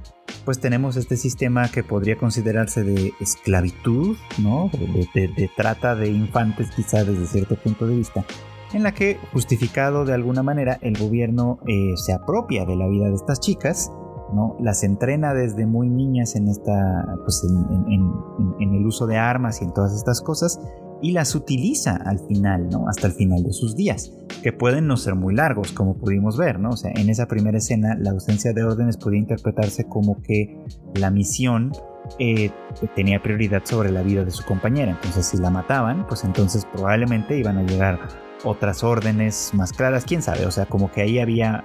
[0.45, 4.69] pues tenemos este sistema que podría considerarse de esclavitud, ¿no?
[5.13, 8.25] De, trata de infantes quizá desde cierto punto de vista,
[8.73, 13.09] en la que, justificado de alguna manera, el gobierno eh, se apropia de la vida
[13.09, 13.91] de estas chicas,
[14.33, 14.55] ¿no?
[14.61, 19.73] Las entrena desde muy niñas en esta, pues en, el uso de armas y en
[19.73, 20.59] todas estas cosas,
[21.01, 22.87] y las utiliza al final, ¿no?
[22.87, 26.59] Hasta el final de sus días, que pueden no ser muy largos, como pudimos ver,
[26.59, 26.69] ¿no?
[26.69, 30.63] O sea, en esa primera escena, la ausencia de órdenes podía interpretarse como que
[30.95, 31.71] la misión
[32.19, 32.51] eh,
[32.95, 34.91] tenía prioridad sobre la vida de su compañera.
[34.91, 37.99] Entonces, si la mataban, pues entonces probablemente iban a llegar
[38.43, 41.63] otras órdenes más claras, quién sabe, o sea, como que ahí había,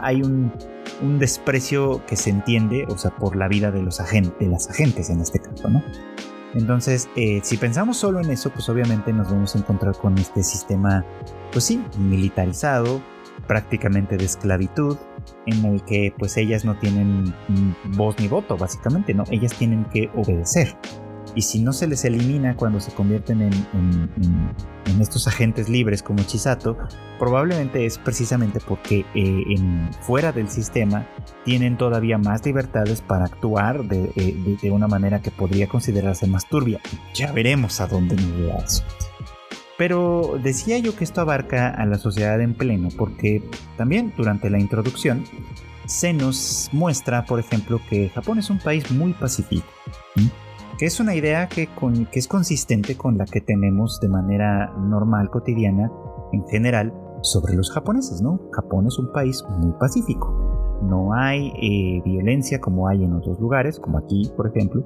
[0.00, 0.52] hay un,
[1.02, 4.70] un desprecio que se entiende, o sea, por la vida de los agentes, de las
[4.70, 5.82] agentes en este caso, ¿no?
[6.54, 10.42] Entonces, eh, si pensamos solo en eso, pues obviamente nos vamos a encontrar con este
[10.42, 11.04] sistema,
[11.52, 13.02] pues sí, militarizado,
[13.46, 14.96] prácticamente de esclavitud,
[15.46, 17.34] en el que pues ellas no tienen
[17.96, 19.24] voz ni voto, básicamente, ¿no?
[19.30, 20.76] Ellas tienen que obedecer
[21.34, 26.78] y si no se les elimina cuando se convierten en, estos agentes libres como Chisato,
[27.18, 29.56] probablemente es precisamente porque eh,
[30.02, 31.06] fuera del sistema
[31.44, 36.80] tienen todavía más libertades para actuar eh, de, una manera que podría considerarse más turbia.
[37.14, 38.84] Ya veremos a dónde nos lleva eso.
[39.76, 43.42] Pero decía yo que esto abarca a la sociedad en pleno, porque
[43.76, 45.24] también durante la introducción
[45.86, 49.66] se nos muestra, por ejemplo, que Japón es un país muy pacífico
[50.78, 51.68] que es una idea que,
[52.10, 55.90] que es consistente con la que tenemos de manera normal, cotidiana,
[56.32, 58.40] en general, sobre los japoneses, ¿no?
[58.52, 60.80] Japón es un país muy pacífico.
[60.82, 64.82] No hay eh, violencia como hay en otros lugares, como aquí, por ejemplo.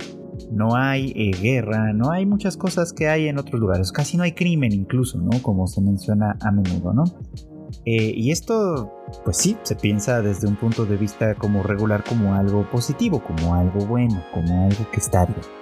[0.52, 3.90] No hay eh, guerra, no hay muchas cosas que hay en otros lugares.
[3.90, 5.30] Casi no hay crimen incluso, ¿no?
[5.42, 7.04] Como se menciona a menudo, ¿no?
[7.84, 8.92] Eh, y esto,
[9.24, 13.54] pues sí, se piensa desde un punto de vista como regular como algo positivo, como
[13.54, 15.57] algo bueno, como algo que está bien.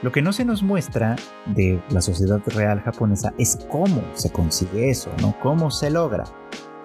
[0.00, 4.90] Lo que no se nos muestra de la sociedad real japonesa es cómo se consigue
[4.90, 5.34] eso, ¿no?
[5.40, 6.24] Cómo se logra.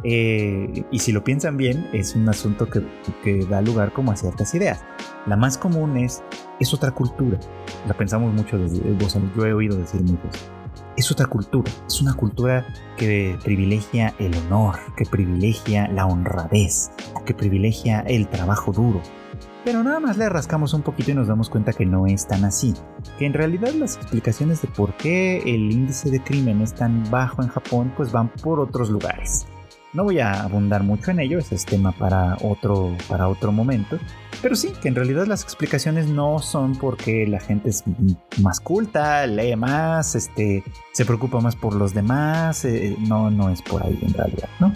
[0.04, 4.54] Eh, y si lo piensan bien, es un asunto que, da lugar como a ciertas
[4.56, 4.84] ideas.
[5.28, 6.23] La más común es,
[6.60, 7.39] es otra cultura.
[7.88, 8.82] La pensamos mucho, desde,
[9.36, 10.49] yo he oído decir muchos.
[10.97, 12.65] Es otra cultura, es una cultura
[12.97, 16.91] que privilegia el honor, que privilegia la honradez,
[17.26, 19.02] que privilegia el trabajo duro,
[19.63, 22.45] pero nada más le rascamos un poquito y nos damos cuenta que no es tan
[22.45, 22.73] así.
[23.17, 27.41] Que en realidad las explicaciones de por qué el índice de crimen es tan bajo
[27.41, 29.45] en Japón pues van por otros lugares.
[29.93, 33.99] No voy a abundar mucho en ello, ese es tema para otro, para otro momento.
[34.41, 37.84] Pero sí, que en realidad las explicaciones no son porque la gente es
[38.41, 42.65] más culta, lee más, este, se preocupa más por los demás.
[42.65, 44.73] Eh, no, no es por ahí en realidad, ¿no?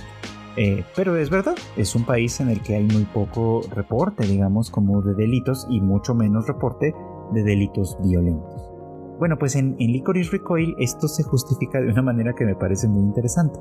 [0.58, 4.72] Eh, pero es verdad, es un país en el que hay muy poco reporte, digamos,
[4.72, 6.93] como de delitos y mucho menos reporte
[7.34, 8.72] de delitos violentos.
[9.20, 12.88] Bueno, pues en, en Licorice Recoil esto se justifica de una manera que me parece
[12.88, 13.60] muy interesante.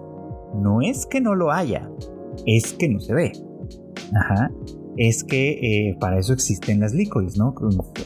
[0.54, 1.90] No es que no lo haya,
[2.46, 3.32] es que no se ve.
[4.14, 4.50] Ajá.
[4.96, 5.50] Es que
[5.90, 7.54] eh, para eso existen las licorice, ¿no?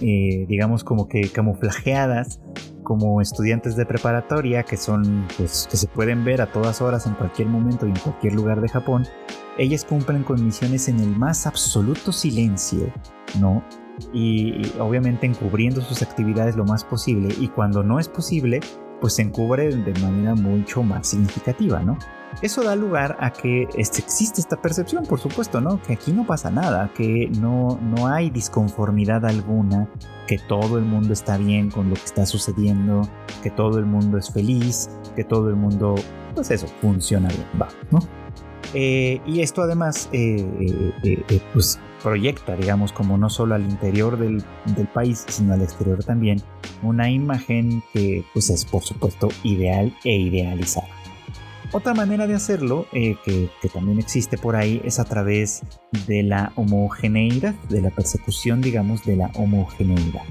[0.00, 2.40] Eh, digamos como que camuflajeadas
[2.82, 7.14] como estudiantes de preparatoria que son, pues, que se pueden ver a todas horas en
[7.14, 9.06] cualquier momento y en cualquier lugar de Japón.
[9.58, 12.92] Ellas cumplen con misiones en el más absoluto silencio,
[13.38, 13.62] ¿no?
[14.12, 18.60] y, obviamente encubriendo sus actividades lo más posible y cuando no es posible,
[19.00, 21.98] pues se encubre de manera mucho más significativa, ¿no?
[22.42, 25.80] Eso da lugar a que existe esta percepción, por supuesto, ¿no?
[25.82, 29.88] Que aquí no pasa nada, que no, no hay disconformidad alguna,
[30.26, 33.08] que todo el mundo está bien con lo que está sucediendo,
[33.42, 35.94] que todo el mundo es feliz, que todo el mundo,
[36.34, 37.98] pues eso, funciona bien, va, ¿no?
[38.74, 44.42] Eh, y esto además, eh, eh, pues proyecta, digamos, como no solo al interior del,
[44.94, 46.40] país, sino al exterior también,
[46.82, 50.88] una imagen que pues es por supuesto ideal e idealizada.
[51.72, 55.62] Otra manera de hacerlo, eh, que, también existe por ahí, es a través
[56.08, 60.22] de la homogeneidad, de la persecución, digamos, de la homogeneidad.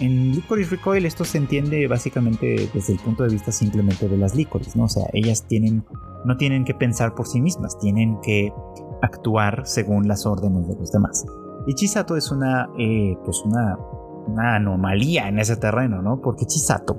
[0.00, 4.34] En Licorice Recoil esto se entiende básicamente desde el punto de vista simplemente de las
[4.34, 4.84] licorice, ¿no?
[4.84, 5.84] O sea, ellas tienen,
[6.24, 8.50] no tienen que pensar por sí mismas, tienen que
[9.02, 11.26] actuar según las órdenes de los demás.
[11.66, 13.76] Y Chisato es una, eh, pues una,
[14.26, 16.22] una anomalía en ese terreno, ¿no?
[16.22, 16.96] Porque Chisato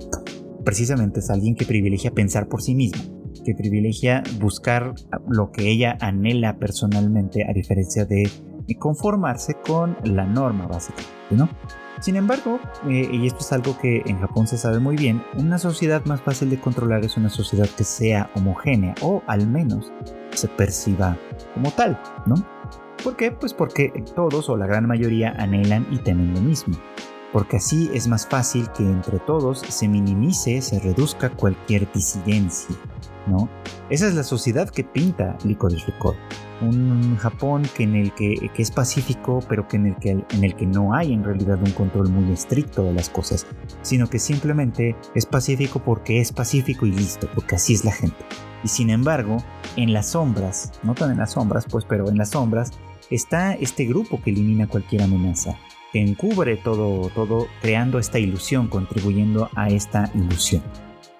[0.64, 4.94] precisamente es alguien que privilegia pensar por sí mismo, que privilegia buscar
[5.28, 8.30] lo que ella anhela personalmente, a diferencia de
[8.80, 11.50] conformarse con la norma básica, ¿no?
[12.04, 15.58] Sin embargo, eh, y esto es algo que en Japón se sabe muy bien, una
[15.58, 19.94] sociedad más fácil de controlar es una sociedad que sea homogénea o al menos
[20.32, 21.18] se perciba
[21.54, 22.36] como tal, ¿no?
[23.04, 23.32] ¿Por qué?
[23.32, 26.76] Pues porque todos o la gran mayoría anhelan y temen lo mismo.
[27.32, 32.76] Porque así es más fácil que entre todos se minimice, se reduzca cualquier disidencia,
[33.28, 33.50] ¿no?
[33.90, 36.16] Esa es la sociedad que pinta Licorice Record
[36.64, 40.56] un Japón que en el que, es pacífico, pero que en, el que en el
[40.56, 43.46] que no hay en realidad un control muy estricto de las cosas,
[43.82, 48.18] sino que simplemente es pacífico porque es pacífico y listo, porque así es la gente.
[48.64, 49.38] Y sin embargo,
[49.76, 52.72] en las sombras, no tan en las sombras, pues, pero en las sombras,
[53.10, 55.58] está este grupo que elimina cualquier amenaza,
[55.92, 60.64] que encubre todo, todo, creando esta ilusión, contribuyendo a esta ilusión.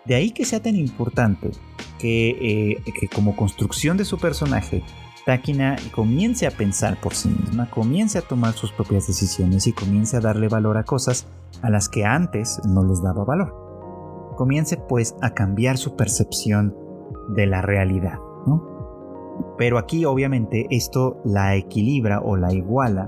[0.06, 1.52] De ahí que sea tan importante
[2.00, 4.84] que, eh, como construcción de su personaje
[5.26, 10.18] Takina comience a pensar por sí misma, comience a tomar sus propias decisiones y comience
[10.18, 11.28] a darle valor a cosas
[11.62, 14.34] a las que antes no les daba valor.
[14.36, 16.76] Comience pues a cambiar su percepción
[17.36, 18.20] de la realidad,
[19.58, 23.08] Pero aquí obviamente esto la equilibra o la iguala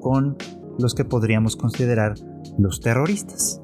[0.00, 0.36] con
[0.78, 2.14] los que podríamos considerar
[2.58, 3.60] los terroristas.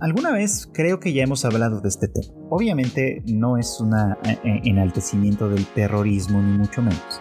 [0.00, 2.26] Alguna vez creo que ya hemos hablado de este tema.
[2.50, 7.20] Obviamente no es un eh, eh, enaltecimiento del terrorismo ni mucho menos.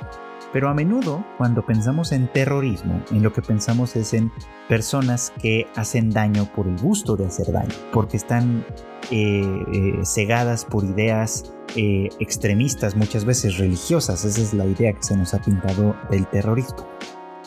[0.52, 4.32] Pero a menudo cuando pensamos en terrorismo, en lo que pensamos es en
[4.70, 8.66] personas que hacen daño por el gusto de hacer daño, porque están
[9.12, 14.24] eh, cegadas por ideas extremistas, muchas veces religiosas.
[14.24, 16.88] Esa es la idea que se nos ha pintado del terrorismo.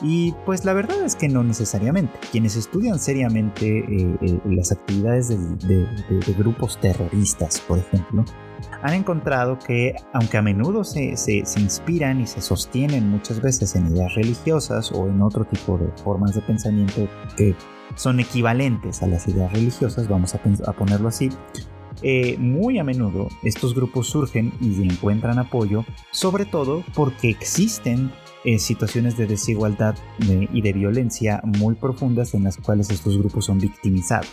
[0.01, 2.19] Y pues la verdad es que no necesariamente.
[2.31, 5.87] Quienes estudian seriamente eh, eh, las actividades de,
[6.39, 8.25] grupos terroristas, por ejemplo,
[8.83, 11.15] han encontrado que, aunque a menudo se,
[11.57, 16.35] inspiran y se sostienen muchas veces en ideas religiosas o en otro tipo de formas
[16.35, 17.57] de pensamiento que
[17.97, 21.31] son equivalentes a las ideas religiosas, vamos a, ponerlo así,
[22.03, 28.13] eh, muy a menudo estos grupos surgen y encuentran apoyo, sobre todo porque existen
[28.45, 29.97] eh, situaciones de desigualdad
[30.53, 34.29] y de violencia muy profundas en las cuales estos grupos son victimizados.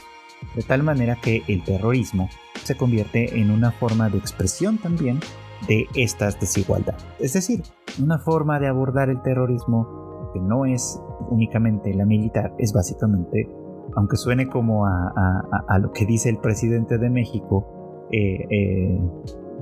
[0.55, 2.29] De tal manera que el terrorismo
[2.63, 5.19] se convierte en una forma de expresión también
[5.67, 7.05] de estas desigualdades.
[7.19, 7.63] Es decir,
[8.01, 13.49] una forma de abordar el terrorismo que no es únicamente la militar, es básicamente,
[13.95, 18.99] aunque suene como a, lo que dice el presidente de México, eh, eh,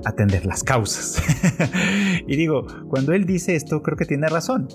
[0.04, 1.22] atender las causas.
[2.26, 4.68] y digo, cuando él dice esto, creo que tiene razón.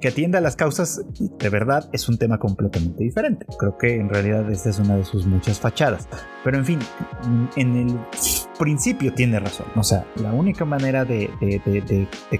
[0.00, 1.02] Que atienda las causas,
[1.38, 3.46] de verdad, es un tema completamente diferente.
[3.58, 6.08] Creo que en realidad esta es una de sus muchas fachadas.
[6.44, 6.78] Pero en fin,
[7.56, 7.98] en el
[8.58, 9.66] principio tiene razón.
[9.74, 11.30] O sea, la única manera de,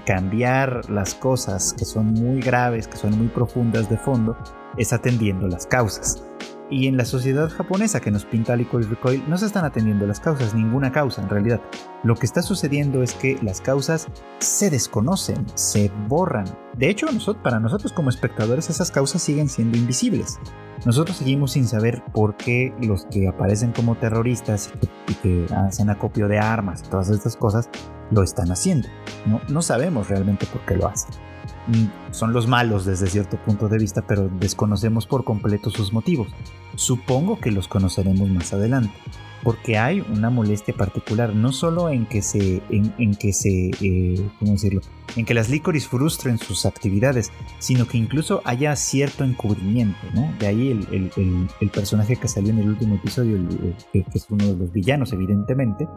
[0.05, 4.37] cambiar las cosas que son muy graves, que son muy profundas de fondo,
[4.77, 6.23] es atendiendo las causas.
[6.71, 10.19] Y en la sociedad japonesa que nos pinta Licorice Recoil no se están atendiendo las
[10.19, 11.61] causas, ninguna causa en realidad.
[12.03, 14.07] Lo que está sucediendo es que las causas
[14.39, 16.45] se desconocen, se borran.
[16.77, 17.07] De hecho,
[17.43, 20.39] para nosotros como espectadores esas causas siguen siendo invisibles.
[20.85, 24.71] Nosotros seguimos sin saber por qué los que aparecen como terroristas
[25.07, 27.69] y que, hacen acopio de armas y todas estas cosas
[28.09, 28.87] lo están haciendo.
[29.25, 31.11] No, no sabemos realmente por qué lo hacen.
[31.67, 36.27] Mm, son los malos desde cierto punto de vista, pero desconocemos por completo sus motivos.
[36.75, 38.93] Supongo que los conoceremos más adelante,
[39.43, 44.53] porque hay una molestia particular, no solo en que se, en, que se, eh, ¿cómo
[44.53, 44.81] decirlo?
[45.15, 50.33] En que las licoris frustren sus actividades, sino que incluso haya cierto encubrimiento, ¿no?
[50.39, 53.37] De ahí el, personaje que salió en el último episodio,
[53.93, 55.87] que, es uno de los villanos, evidentemente,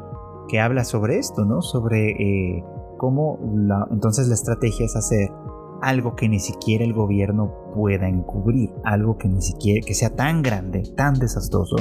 [0.49, 1.63] que habla sobre esto, ¿no?
[1.63, 2.65] Sobre eh,
[2.99, 3.39] cómo
[3.91, 5.31] entonces la estrategia es hacer
[5.85, 10.43] algo que ni siquiera el gobierno pueda encubrir, algo que ni siquiera que sea tan
[10.43, 11.77] grande, tan desastroso,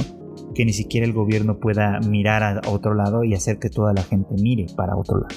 [0.54, 4.02] que ni siquiera el gobierno pueda mirar a otro lado y hacer que toda la
[4.02, 5.34] gente mire para otro lado.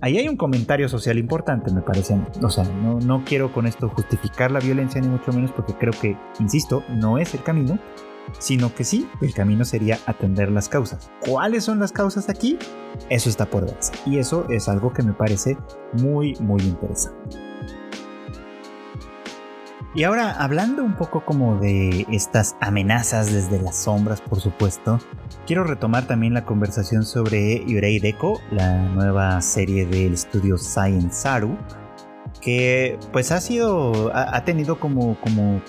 [0.00, 2.18] Ahí hay un comentario social importante, me parece.
[2.42, 5.92] O sea, no, no quiero con esto justificar la violencia ni mucho menos porque creo
[5.92, 7.78] que, insisto, no es el camino,
[8.38, 11.10] sino que sí, el camino sería atender las causas.
[11.26, 12.58] ¿Cuáles son las causas aquí?
[13.08, 13.92] Eso está por verse.
[14.06, 15.56] Y eso es algo que me parece
[16.02, 17.43] muy, muy interesante.
[19.96, 24.98] Y ahora, hablando un poco como de estas amenazas desde las sombras, por supuesto,
[25.46, 31.56] quiero retomar también la conversación sobre Yurei Deko, la nueva serie del estudio Science Saru,
[32.40, 35.62] que pues ha sido, ha, tenido como, como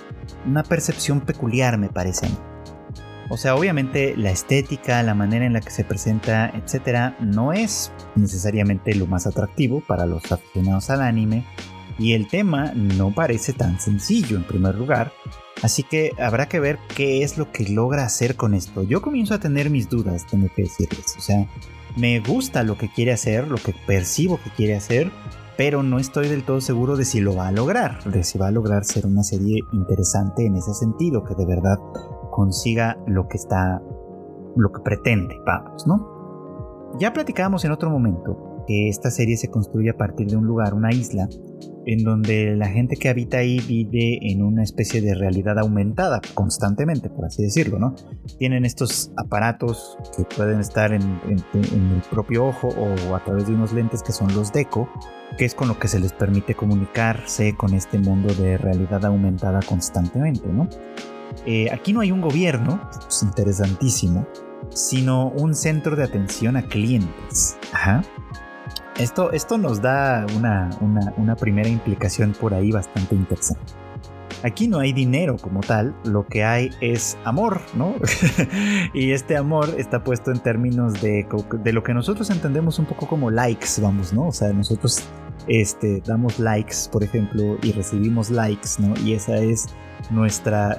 [0.47, 2.27] una percepción peculiar, me parece.
[3.29, 7.91] O sea, obviamente la estética, la manera en la que se presenta, etcétera, no es
[8.15, 11.45] necesariamente lo más atractivo para los aficionados al anime
[11.97, 15.13] y el tema no parece tan sencillo en primer lugar,
[15.63, 18.83] así que habrá que ver qué es lo que logra hacer con esto.
[18.83, 21.15] Yo comienzo a tener mis dudas, tengo que decirles.
[21.17, 21.47] O sea,
[21.95, 25.11] me gusta lo que quiere hacer, lo que percibo que quiere hacer,
[25.57, 28.47] pero no estoy del todo seguro de si lo va a lograr, de si va
[28.47, 31.77] a lograr ser una serie interesante en ese sentido, que de verdad
[32.31, 33.81] consiga lo que está,
[34.57, 36.95] lo que pretende, vamos, ¿no?
[36.99, 40.73] Ya platicábamos en otro momento que esta serie se construye a partir de un lugar,
[40.73, 41.29] una isla,
[41.85, 47.09] en donde la gente que habita ahí vive en una especie de realidad aumentada constantemente,
[47.09, 47.95] por así decirlo, ¿no?
[48.37, 51.01] Tienen estos aparatos que pueden estar en,
[51.53, 54.89] el propio ojo o a través de unos lentes que son los DECO,
[55.37, 59.59] que es con lo que se les permite comunicarse con este mundo de realidad aumentada
[59.61, 60.67] constantemente, ¿no?
[61.45, 64.27] Eh, aquí no hay un gobierno, es interesantísimo,
[64.69, 67.57] sino un centro de atención a clientes.
[67.71, 68.03] Ajá.
[68.99, 70.69] Esto, esto nos da una,
[71.17, 73.73] una, primera implicación por ahí bastante interesante.
[74.41, 77.95] Aquí no hay dinero como tal, lo que hay es amor, ¿no?
[78.93, 81.27] y este amor está puesto en términos de,
[81.61, 84.27] de, lo que nosotros entendemos un poco como likes, vamos, ¿no?
[84.27, 85.03] O sea, nosotros
[85.47, 88.93] este, damos likes, por ejemplo, y recibimos likes, ¿no?
[89.03, 89.67] Y esa es
[90.09, 90.77] nuestra,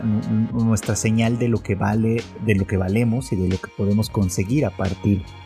[0.53, 4.09] nuestra señal de lo que vale, de lo que valemos y de lo que podemos
[4.09, 5.46] conseguir a partir de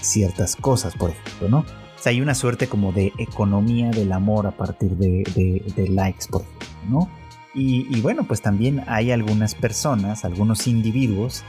[0.00, 1.64] ciertas cosas, por ejemplo, ¿no?
[2.08, 7.08] hay una suerte como de economía del amor a partir de, likes, por ejemplo, ¿no?
[7.54, 11.44] Y, bueno, pues también hay algunas personas, algunos individuos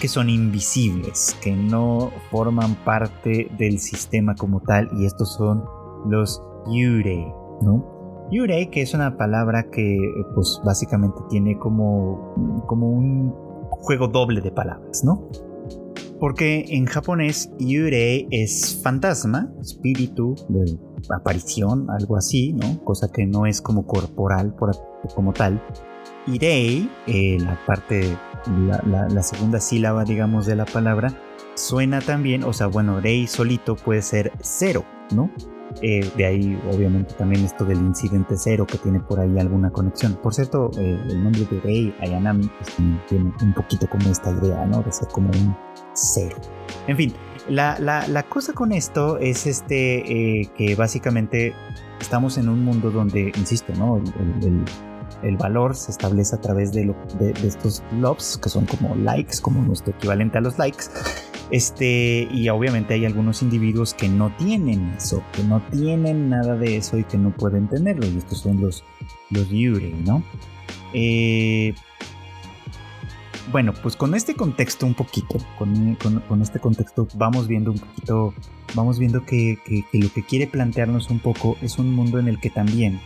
[0.00, 5.64] que son invisibles, que no forman parte del sistema como tal, y estos son
[6.10, 7.24] los Yurei,
[7.62, 8.28] ¿no?
[8.32, 9.96] Yurei, que es una palabra que
[10.34, 13.32] pues básicamente tiene como, como un
[13.70, 15.28] juego doble de palabras, ¿no?
[16.20, 20.78] Porque en japonés Yurei es fantasma, espíritu, de
[21.10, 22.82] aparición, algo así, ¿no?
[22.84, 24.54] Cosa que no es como corporal
[25.14, 25.62] como tal.
[26.26, 28.16] Irei, eh, la parte,
[28.86, 31.12] la, segunda sílaba, digamos, de la palabra,
[31.54, 34.84] suena también, o sea, bueno, rei solito puede ser cero,
[35.14, 35.30] ¿no?
[35.82, 40.14] Eh, de ahí, obviamente, también esto del incidente cero que tiene por ahí alguna conexión.
[40.22, 42.76] Por cierto, eh, el nombre de Rei Ayanami pues,
[43.08, 44.82] tiene un poquito como esta idea, ¿no?
[44.82, 45.56] De ser como un
[45.94, 46.36] cero.
[46.86, 47.14] En fin,
[47.48, 51.54] la, cosa con esto es este eh, que básicamente
[52.00, 54.02] estamos en un mundo donde, insisto, ¿no?
[55.22, 59.62] El, valor se establece a través de, de, estos loves, que son como likes, como
[59.62, 60.84] nuestro equivalente a los likes.
[61.50, 66.76] Este, y obviamente hay algunos individuos que no tienen eso, que no tienen nada de
[66.76, 68.06] eso y que no pueden tenerlo.
[68.06, 68.84] Y estos son los,
[69.30, 70.22] los Yurei, ¿no?
[70.92, 71.74] Eh,
[73.52, 78.34] bueno, pues con este contexto un poquito, con, este contexto vamos viendo un poquito,
[78.74, 79.58] vamos viendo que,
[79.92, 83.00] lo que quiere plantearnos un poco es un mundo en el que también,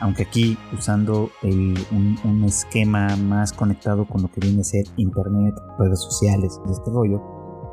[0.00, 6.00] aunque aquí usando un, esquema más conectado con lo que viene a ser internet, redes
[6.00, 7.22] sociales, este rollo,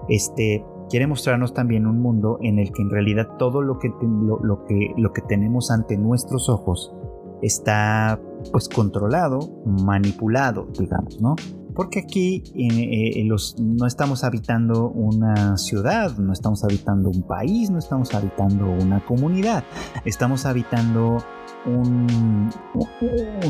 [0.10, 4.66] este quiere mostrarnos también un mundo en el que en realidad todo lo que, lo,
[4.66, 6.94] que, lo que tenemos ante nuestros ojos
[7.42, 8.20] está
[8.52, 11.36] pues controlado, manipulado, digamos, ¿no?
[11.76, 17.70] Porque aquí eh, eh, los, no estamos habitando una ciudad, no estamos habitando un país,
[17.70, 19.64] no estamos habitando una comunidad,
[20.06, 21.24] estamos habitando
[21.66, 22.50] un,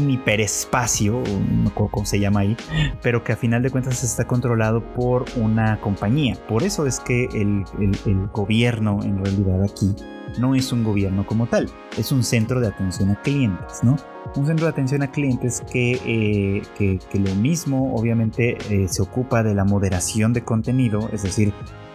[0.09, 1.23] hiperespacio,
[1.63, 2.57] no cómo se llama ahí,
[3.01, 6.37] pero que a final de cuentas está controlado por una compañía.
[6.47, 9.95] Por eso es que el gobierno en realidad aquí
[10.39, 13.97] no es un gobierno como tal, es un centro de atención a clientes, ¿no?
[14.35, 19.43] Un centro de atención a clientes que, eh, que, lo mismo obviamente eh, se ocupa
[19.43, 21.53] de la moderación de contenido, es decir,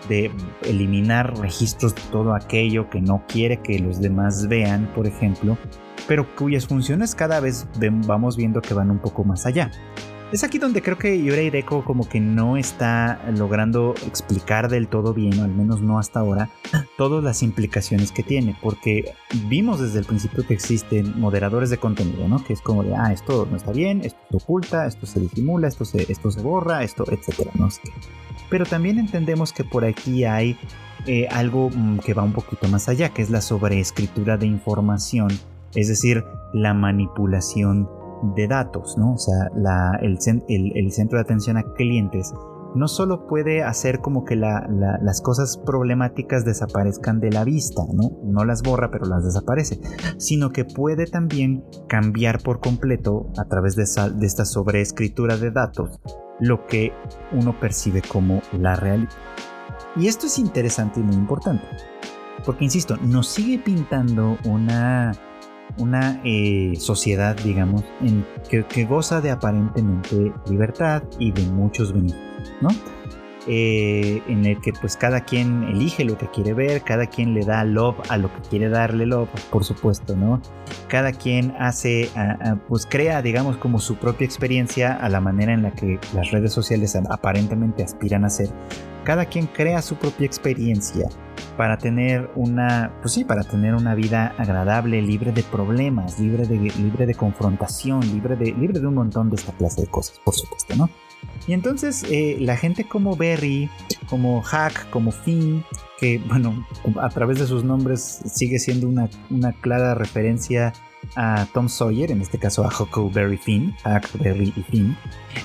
[0.09, 0.31] de
[0.63, 5.59] eliminar registros de todo aquello que no quiere que los demás vean, por ejemplo,
[6.07, 7.67] pero cuyas funciones cada vez
[8.07, 9.71] vamos viendo que van un poco más allá.
[10.31, 15.15] Es aquí donde creo que Yurei Deco como que no está logrando explicar del todo
[15.15, 16.51] bien, o al menos no hasta ahora,
[16.99, 19.15] todas las implicaciones que tiene, porque
[19.49, 22.45] vimos desde el principio que existen moderadores de contenido, ¿no?
[22.45, 25.67] Que es como de, ah, esto no está bien, esto se oculta, esto se disimula,
[25.67, 27.71] esto se, esto se borra, esto, etcétera, no
[28.51, 30.59] Pero también entendemos que por aquí hay
[31.07, 35.31] eh, algo mm, que va un poquito más allá, que es la sobreescritura de información,
[35.75, 36.23] es decir,
[36.53, 37.89] la manipulación
[38.23, 39.15] de datos, ¿no?
[39.15, 39.51] O sea,
[40.01, 40.19] el,
[40.93, 42.33] centro de atención a clientes
[42.75, 48.19] no solo puede hacer como que las cosas problemáticas desaparezcan de la vista, ¿no?
[48.25, 49.81] No las borra, pero las desaparece,
[50.19, 56.01] sino que puede también cambiar por completo a través de, de esta sobreescritura de datos
[56.41, 56.93] lo que
[57.33, 59.11] uno percibe como la realidad.
[59.97, 61.65] Y esto es interesante y muy importante,
[62.45, 65.13] porque insisto, nos sigue pintando una
[65.77, 72.71] una eh, sociedad, digamos, en que, goza de aparentemente libertad y de muchos beneficios, ¿no?
[73.51, 77.47] Eh, en el que pues cada quien elige lo que quiere ver, cada quien le
[77.47, 80.43] da love a lo que quiere darle love, por supuesto, ¿no?
[80.87, 82.11] Cada quien hace,
[82.69, 86.53] pues crea, digamos, como su propia experiencia a la manera en la que las redes
[86.53, 88.51] sociales aparentemente aspiran a ser.
[89.03, 91.09] Cada quien crea su propia experiencia
[91.57, 96.57] para tener una, pues sí, para tener una vida agradable, libre de problemas, libre de,
[96.57, 100.35] libre de confrontación, libre de, libre de un montón de esta clase de cosas, por
[100.35, 100.91] supuesto, ¿no?
[101.47, 103.71] Y entonces eh, la gente como Berry,
[104.09, 105.65] como Hack, como Finn,
[105.99, 106.67] que bueno,
[107.01, 110.73] a través de sus nombres sigue siendo una, una clara referencia
[111.17, 114.97] a Tom Sawyer, en este caso a Huckleberry Finn, Huckleberry y Finn,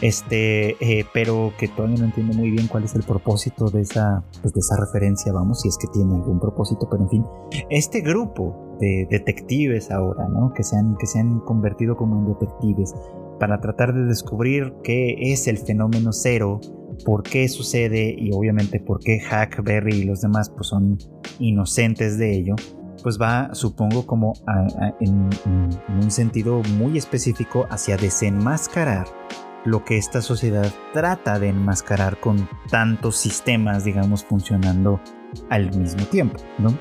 [0.01, 4.23] este, eh, pero que todavía no entiendo muy bien cuál es el propósito de esa,
[4.41, 7.25] pues de esa referencia, vamos, si es que tiene algún propósito, pero en fin,
[7.69, 10.53] este grupo de detectives ahora, ¿no?
[10.53, 12.93] Que se han, que se han convertido como en detectives
[13.39, 16.59] para tratar de descubrir qué es el fenómeno cero,
[17.05, 20.97] por qué sucede y obviamente por qué Huckleberry y los demás pues son
[21.39, 22.55] inocentes de ello
[23.03, 24.33] pues va, supongo, como
[25.01, 25.29] en,
[26.01, 29.05] un sentido muy específico hacia desenmascarar
[29.65, 34.99] lo que esta sociedad trata de enmascarar con tantos sistemas, digamos, funcionando
[35.49, 36.77] al mismo tiempo, ¿no?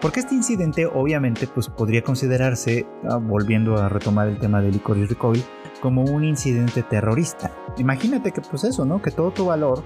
[0.00, 5.14] Porque este incidente, obviamente, pues podría considerarse, ah, volviendo a retomar el tema de Licorice
[5.14, 5.42] Recoil,
[5.84, 7.52] como un incidente terrorista.
[7.76, 9.02] Imagínate que, pues eso, ¿no?
[9.02, 9.84] Que todo tu valor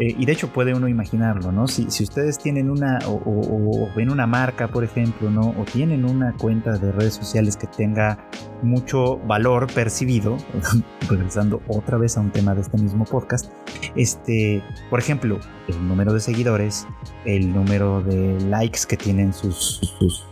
[0.00, 1.68] eh, y de hecho puede uno imaginarlo, ¿no?
[1.68, 5.50] Si, si ustedes tienen una o, ven una marca, por ejemplo, ¿no?
[5.60, 8.26] O tienen una cuenta de redes sociales que tenga
[8.62, 10.38] mucho valor percibido,
[11.10, 13.52] regresando otra vez a un tema de este mismo podcast,
[13.94, 15.38] este, por ejemplo,
[15.68, 16.86] el número de seguidores,
[17.26, 20.26] el número de likes que tienen sus, sus,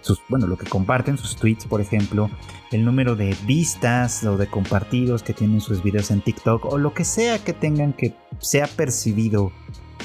[0.00, 2.28] sus, bueno, lo que comparten, sus tweets, por ejemplo,
[2.72, 6.92] el número de vistas o de compartidos que tienen sus videos en TikTok o lo
[6.92, 9.52] que sea que tengan que sea percibido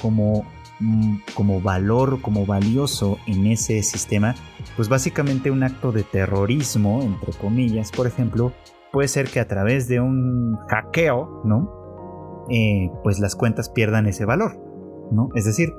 [0.02, 0.46] como,
[0.80, 4.36] mm, como valor, como valioso en ese sistema,
[4.76, 8.54] pues básicamente un acto de terrorismo, entre comillas, por ejemplo,
[8.92, 12.46] puede ser que a través de un hackeo, ¿no?
[12.50, 14.58] Eh, pues las cuentas pierdan ese valor,
[15.12, 15.30] ¿no?
[15.36, 15.74] Es decir,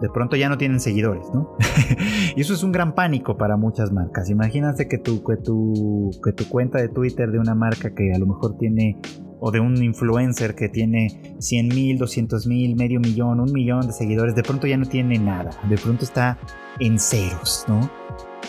[0.00, 1.56] de pronto ya no tienen seguidores, ¿no?
[2.36, 4.30] y eso es un gran pánico para muchas marcas.
[4.30, 8.18] Imagínate que tu, que, tu, que tu cuenta de Twitter de una marca que a
[8.18, 8.98] lo mejor tiene,
[9.38, 13.92] o de un influencer que tiene 100 mil, 200 mil, medio millón, un millón de
[13.92, 16.38] seguidores, de pronto ya no tiene nada, de pronto está
[16.78, 17.90] en ceros, ¿no?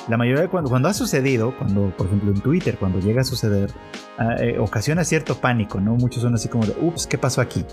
[0.07, 3.23] la mayoría de cuando, cuando ha sucedido, cuando, por ejemplo, en Twitter, cuando llega a
[3.23, 3.71] suceder,
[4.17, 5.95] ah, eh, ocasiona cierto pánico, ¿no?
[5.95, 7.65] Muchos son así como de, ups, ¿qué pasó aquí?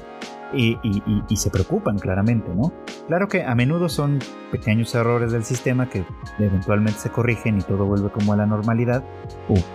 [0.52, 2.72] Y, se preocupan claramente, ¿no?
[3.06, 4.18] Claro que a menudo son
[4.50, 6.04] pequeños errores del sistema que
[6.38, 9.04] eventualmente se corrigen y todo vuelve como a la normalidad,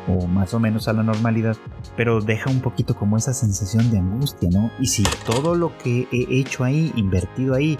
[0.08, 1.56] o, más o menos a la normalidad,
[1.96, 4.72] pero deja un poquito como esa sensación de angustia, ¿no?
[4.80, 7.78] Y si todo lo que he hecho ahí, invertido ahí,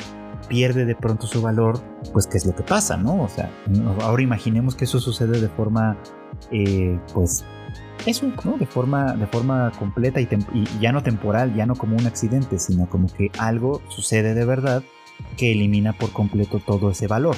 [0.48, 1.80] pierde de pronto su valor,
[2.12, 3.24] pues qué es lo que pasa, ¿no?
[3.24, 3.50] O sea,
[4.02, 5.98] ahora imaginemos que eso sucede de forma,
[6.52, 7.46] eh, pues,
[8.06, 8.58] eso, ¿no?
[8.58, 10.28] De forma, de forma completa y,
[10.80, 14.84] ya no temporal, ya no como un accidente, sino como que algo sucede de verdad
[15.38, 17.36] que elimina por completo todo ese valor.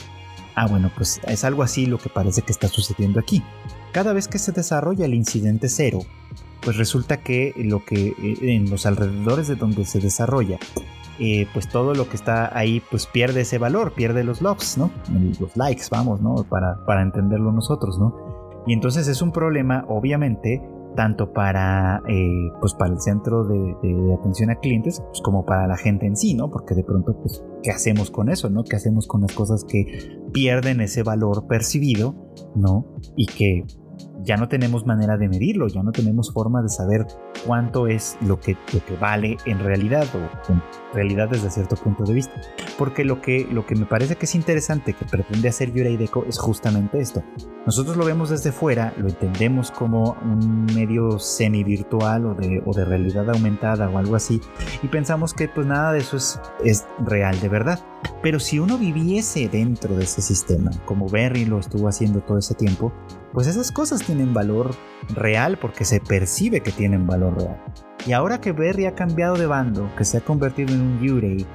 [0.56, 3.44] Ah, bueno, pues es algo así lo que parece que está sucediendo aquí.
[3.92, 6.00] Cada vez que se desarrolla el incidente cero,
[6.62, 10.58] pues resulta que lo que eh, en los alrededores de donde se desarrolla,
[11.20, 14.92] eh, pues todo lo que está ahí, pues pierde ese valor, pierde los logs, ¿no?
[15.40, 16.36] Los likes, vamos, ¿no?
[16.50, 18.35] Para, para entenderlo nosotros, ¿no?
[18.66, 20.62] Y entonces es un problema, obviamente,
[20.96, 23.76] tanto para, eh, pues para el centro de,
[24.20, 26.50] atención a clientes, pues como para la gente en sí, ¿no?
[26.50, 28.64] Porque de pronto, pues, ¿qué hacemos con eso, no?
[28.64, 29.86] ¿Qué hacemos con las cosas que
[30.34, 32.16] pierden ese valor percibido,
[32.56, 32.86] ¿no?
[33.16, 33.66] Y que
[34.24, 37.06] ya no tenemos manera de medirlo, ya no tenemos forma de saber
[37.46, 40.62] cuánto es lo que, lo que vale en realidad o en
[40.94, 42.34] realidad desde cierto punto de vista.
[42.78, 46.26] Porque lo que, lo que me parece que es interesante que pretende hacer Yurei Deco
[46.28, 47.24] es justamente esto.
[47.66, 52.86] Nosotros lo vemos desde fuera, lo entendemos como un medio semi-virtual o de, o de
[52.86, 54.42] realidad aumentada o algo así
[54.82, 57.80] y pensamos que pues nada de eso es, es real de verdad.
[58.22, 62.56] Pero si uno viviese dentro de ese sistema, como Berry lo estuvo haciendo todo ese
[62.56, 62.92] tiempo,
[63.36, 64.74] pues esas cosas tienen valor
[65.10, 67.62] real porque se percibe que tienen valor real.
[68.08, 71.46] Y ahora que Berry ha cambiado de bando, que se ha convertido en un Yurei,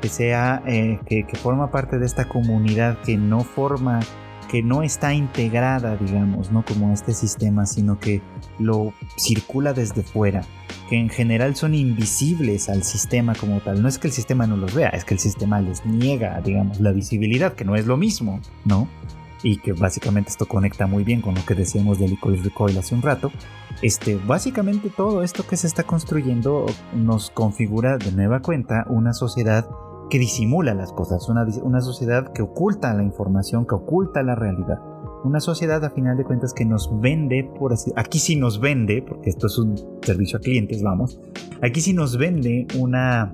[0.00, 4.00] que, sea, eh, que, forma parte de esta comunidad que no forma,
[4.48, 8.22] que no está integrada, digamos, no como este sistema, sino que
[8.58, 10.40] lo circula desde fuera,
[10.88, 13.82] que en general son invisibles al sistema como tal.
[13.82, 16.80] No es que el sistema no los vea, es que el sistema les niega, digamos,
[16.80, 18.88] la visibilidad, que no es lo mismo, ¿no?
[19.46, 22.96] Y que básicamente esto conecta muy bien con lo que decíamos del Licorice Recoil hace
[22.96, 23.30] un rato.
[23.80, 26.66] Este, básicamente todo esto que se está construyendo
[26.96, 29.68] nos configura de nueva cuenta una sociedad
[30.10, 34.80] que disimula las cosas, una, una sociedad que oculta la información, que oculta la realidad.
[35.22, 39.04] Una sociedad a final de cuentas que nos vende, por así, aquí sí nos vende,
[39.06, 41.20] porque esto es un servicio a clientes, vamos,
[41.62, 43.32] aquí sí nos vende una,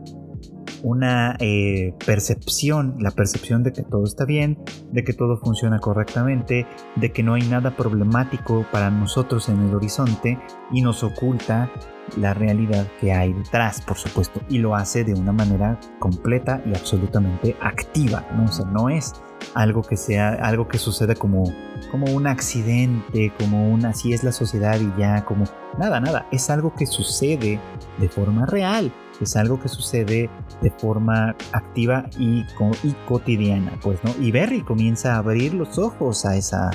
[0.82, 4.58] una eh, percepción, la percepción de que todo está bien,
[4.90, 9.74] de que todo funciona correctamente, de que no hay nada problemático para nosotros en el
[9.74, 10.38] horizonte
[10.72, 11.70] y nos oculta
[12.16, 16.70] la realidad que hay detrás, por supuesto, y lo hace de una manera completa y
[16.70, 18.44] absolutamente activa, ¿no?
[18.44, 19.14] O sea, no es
[19.54, 21.44] algo que sea algo que sucede como
[21.90, 25.44] como un accidente, como una así es la sociedad y ya como
[25.78, 27.60] nada, nada, es algo que sucede
[27.98, 32.44] de forma real es algo que sucede de forma activa y,
[32.82, 34.12] y cotidiana, pues, ¿no?
[34.20, 36.70] Y Berry comienza a abrir los ojos a esa,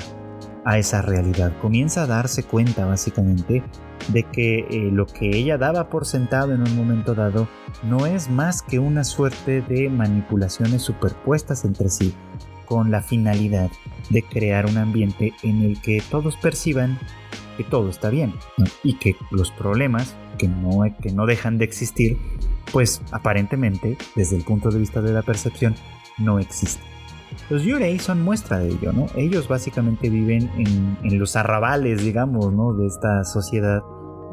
[0.64, 3.62] a esa realidad, comienza a darse cuenta básicamente
[4.08, 7.48] de que eh, lo que ella daba por sentado en un momento dado
[7.82, 12.14] no es más que una suerte de manipulaciones superpuestas entre sí,
[12.66, 13.70] con la finalidad
[14.10, 16.98] de crear un ambiente en el que todos perciban
[17.58, 18.32] que todo está bien
[18.84, 22.16] y que los problemas que no, que no dejan de existir,
[22.72, 25.74] pues aparentemente, desde el punto de vista de la percepción,
[26.18, 26.84] no existen.
[27.50, 29.06] Los Yurei son muestra de ello, ¿no?
[29.16, 32.74] Ellos básicamente viven en, los arrabales, digamos, ¿no?
[32.74, 33.82] De esta sociedad,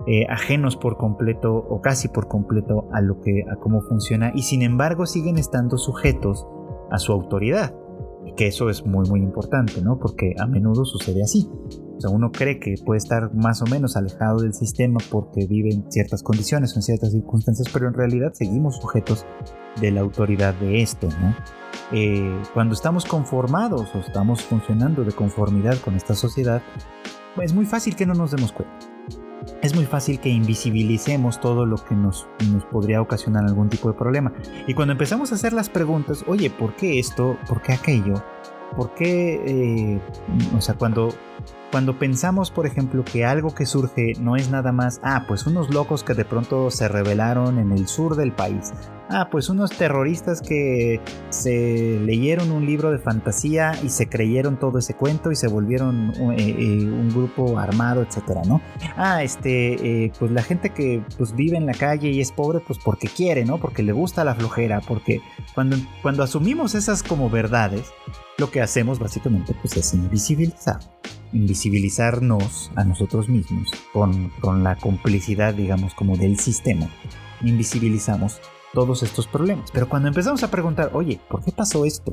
[0.05, 4.43] eh, ajenos por completo o casi por completo a lo que, a cómo funciona y
[4.43, 6.45] sin embargo siguen estando sujetos
[6.91, 7.73] a su autoridad.
[8.25, 9.97] Y que eso es muy muy importante, ¿no?
[9.97, 11.49] Porque a menudo sucede así.
[11.97, 15.73] O sea, uno cree que puede estar más o menos alejado del sistema porque vive
[15.73, 19.25] en ciertas condiciones o en ciertas circunstancias, pero en realidad seguimos sujetos
[19.79, 21.35] de la autoridad de esto, ¿no?
[21.91, 26.61] Eh, cuando estamos conformados o estamos funcionando de conformidad con esta sociedad,
[27.41, 28.75] es muy fácil que no nos demos cuenta.
[29.61, 33.97] Es muy fácil que invisibilicemos todo lo que nos, nos podría ocasionar algún tipo de
[33.97, 34.33] problema.
[34.67, 37.37] Y cuando empezamos a hacer las preguntas, oye, ¿por qué esto?
[37.47, 38.23] ¿Por qué aquello?
[38.75, 39.41] ¿Por qué?
[39.45, 40.01] Eh,
[40.57, 41.09] o sea, cuando
[41.75, 45.73] cuando pensamos, por ejemplo, que algo que surge no es nada más, ah, pues unos
[45.73, 48.71] locos que de pronto se rebelaron en el sur del país,
[49.09, 51.01] ah, pues unos terroristas que
[51.31, 56.13] se leyeron un libro de fantasía y se creyeron todo ese cuento y se volvieron
[56.37, 58.61] eh, eh, un grupo armado, etcétera, ¿no?
[58.95, 62.61] Ah, este, eh, pues la gente que pues vive en la calle y es pobre,
[62.61, 63.57] pues porque quiere, ¿no?
[63.57, 65.19] Porque le gusta la flojera, porque
[65.53, 67.91] cuando, cuando asumimos esas como verdades,
[68.37, 70.79] lo que hacemos básicamente pues es invisibilizar,
[71.35, 76.89] invisibilizarnos a nosotros mismos con, con la complicidad, digamos, como del sistema.
[77.41, 78.39] Invisibilizamos
[78.73, 79.69] todos estos problemas.
[79.71, 82.11] Pero cuando empezamos a preguntar, oye, ¿por qué pasó esto?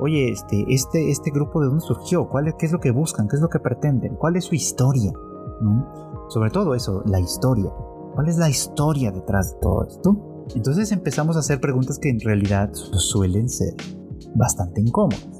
[0.00, 3.28] Oye, este, este, este grupo de dónde surgió, ¿Cuál es, qué es lo que buscan,
[3.28, 5.12] qué es lo que pretenden, cuál es su historia,
[6.28, 7.70] Sobre todo eso, la historia.
[8.14, 10.46] ¿Cuál es la historia detrás de todo esto?
[10.54, 13.74] Entonces empezamos a hacer preguntas que en realidad suelen ser
[14.34, 15.33] bastante incómodas.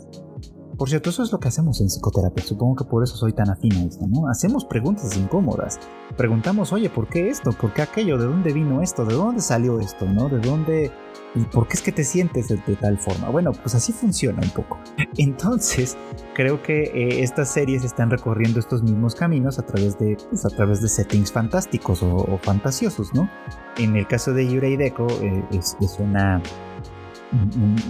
[0.77, 2.45] Por cierto, eso es lo que hacemos en psicoterapia.
[2.45, 4.29] Supongo que por eso soy tan afín a esto, ¿no?
[4.29, 5.79] Hacemos preguntas incómodas.
[6.16, 7.53] Preguntamos, oye, ¿por qué esto?
[7.53, 8.18] ¿Por qué aquello?
[8.18, 9.05] ¿De dónde vino esto?
[9.05, 10.07] ¿De dónde salió esto?
[10.07, 10.29] ¿No?
[10.29, 10.91] ¿De dónde...
[11.37, 13.29] ¿Y por qué es que te sientes de, tal forma?
[13.29, 14.79] Bueno, pues así funciona un poco.
[15.18, 15.97] Entonces,
[16.35, 20.49] creo que eh, estas series están recorriendo estos mismos caminos a través de, pues, a
[20.49, 23.29] través de settings fantásticos o, fantasiosos, ¿no?
[23.77, 26.41] En el caso de Yurei Deco eh, es, una,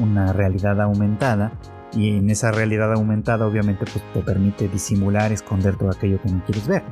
[0.01, 1.53] una realidad aumentada
[1.97, 6.45] y en esa realidad aumentada obviamente pues te permite disimular, esconder todo aquello que no
[6.45, 6.83] quieres ver.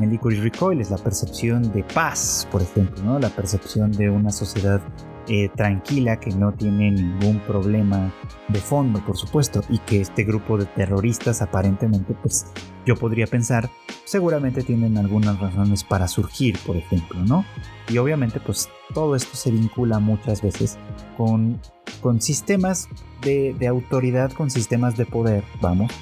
[0.00, 3.18] En Licorice Recoil es la percepción de paz, por ejemplo, ¿no?
[3.18, 4.80] la percepción de una sociedad
[5.28, 8.12] eh, tranquila que no tiene ningún problema
[8.48, 12.46] de fondo, por supuesto, y que este grupo de terroristas aparentemente, pues
[12.84, 13.70] yo podría pensar,
[14.04, 17.44] seguramente tienen algunas razones para surgir, por ejemplo, ¿no?
[17.88, 20.78] Y obviamente, pues todo esto se vincula muchas veces
[21.16, 21.60] con,
[22.00, 22.88] con sistemas
[23.22, 25.92] de, de autoridad, con sistemas de poder, vamos,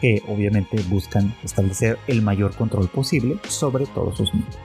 [0.00, 4.58] que obviamente buscan establecer el mayor control posible sobre todos sus miembros.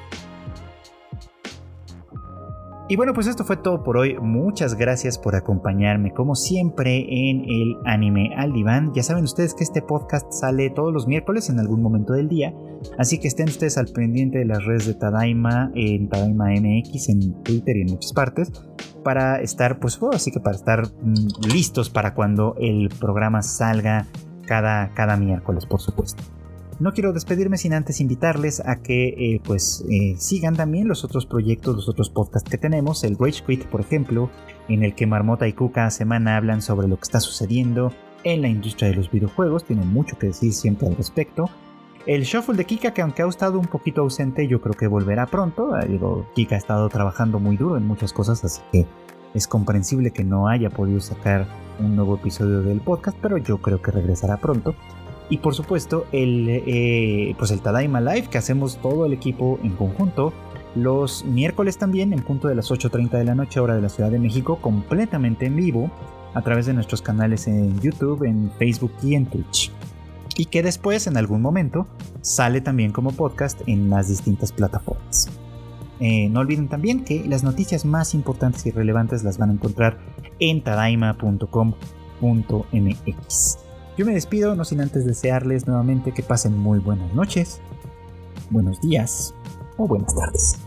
[2.90, 4.18] Y bueno, pues esto fue todo por hoy.
[4.20, 8.92] Muchas gracias por acompañarme como siempre en el anime al diván.
[8.94, 12.54] Ya saben ustedes que este podcast sale todos los miércoles en algún momento del día.
[12.98, 17.42] Así que estén ustedes al pendiente de las redes de Tadaima, en Tadaima MX, en
[17.44, 18.52] Twitter y en muchas partes.
[19.02, 24.08] Para estar, pues, oh, así que para estar mm, listos para cuando el programa salga
[24.46, 26.22] cada, cada miércoles, por supuesto.
[26.80, 31.26] No quiero despedirme sin antes invitarles a que eh, pues eh, sigan también los otros
[31.26, 34.30] proyectos, los otros podcasts que tenemos, el Rage Quit por ejemplo,
[34.68, 37.94] en el que Marmota y Cuca cada semana hablan sobre lo que está sucediendo
[38.24, 41.50] en la industria de los videojuegos, tienen mucho que decir siempre al respecto.
[42.06, 45.26] El Shuffle de Kika, que aunque ha estado un poquito ausente, yo creo que volverá
[45.26, 45.78] pronto.
[45.80, 46.00] Eh,
[46.36, 48.86] Kika ha estado trabajando muy duro en muchas cosas, así que
[49.34, 51.48] es comprensible que no haya podido sacar
[51.80, 54.76] un nuevo episodio del podcast, pero yo creo que regresará pronto.
[55.30, 59.72] Y por supuesto, el, eh, pues el Tadaima Live que hacemos todo el equipo en
[59.72, 60.34] conjunto.
[60.76, 64.10] Los miércoles también, en punto de las 8.30 de la noche, hora de la Ciudad
[64.10, 65.92] de México, completamente en vivo,
[66.34, 69.72] a través de nuestros canales en YouTube, en Facebook y en Twitch.
[70.36, 71.88] Y que después, en algún momento,
[72.22, 75.30] sale también como podcast en las distintas plataformas.
[76.00, 80.00] Eh, no olviden también que las noticias más importantes y relevantes las van a encontrar
[80.40, 83.63] en tadaima.com.mx.
[83.96, 87.62] Yo me despido, no sin antes desearles nuevamente que pasen muy buenas noches,
[88.50, 89.36] buenos días
[89.78, 90.58] o buenas tardes.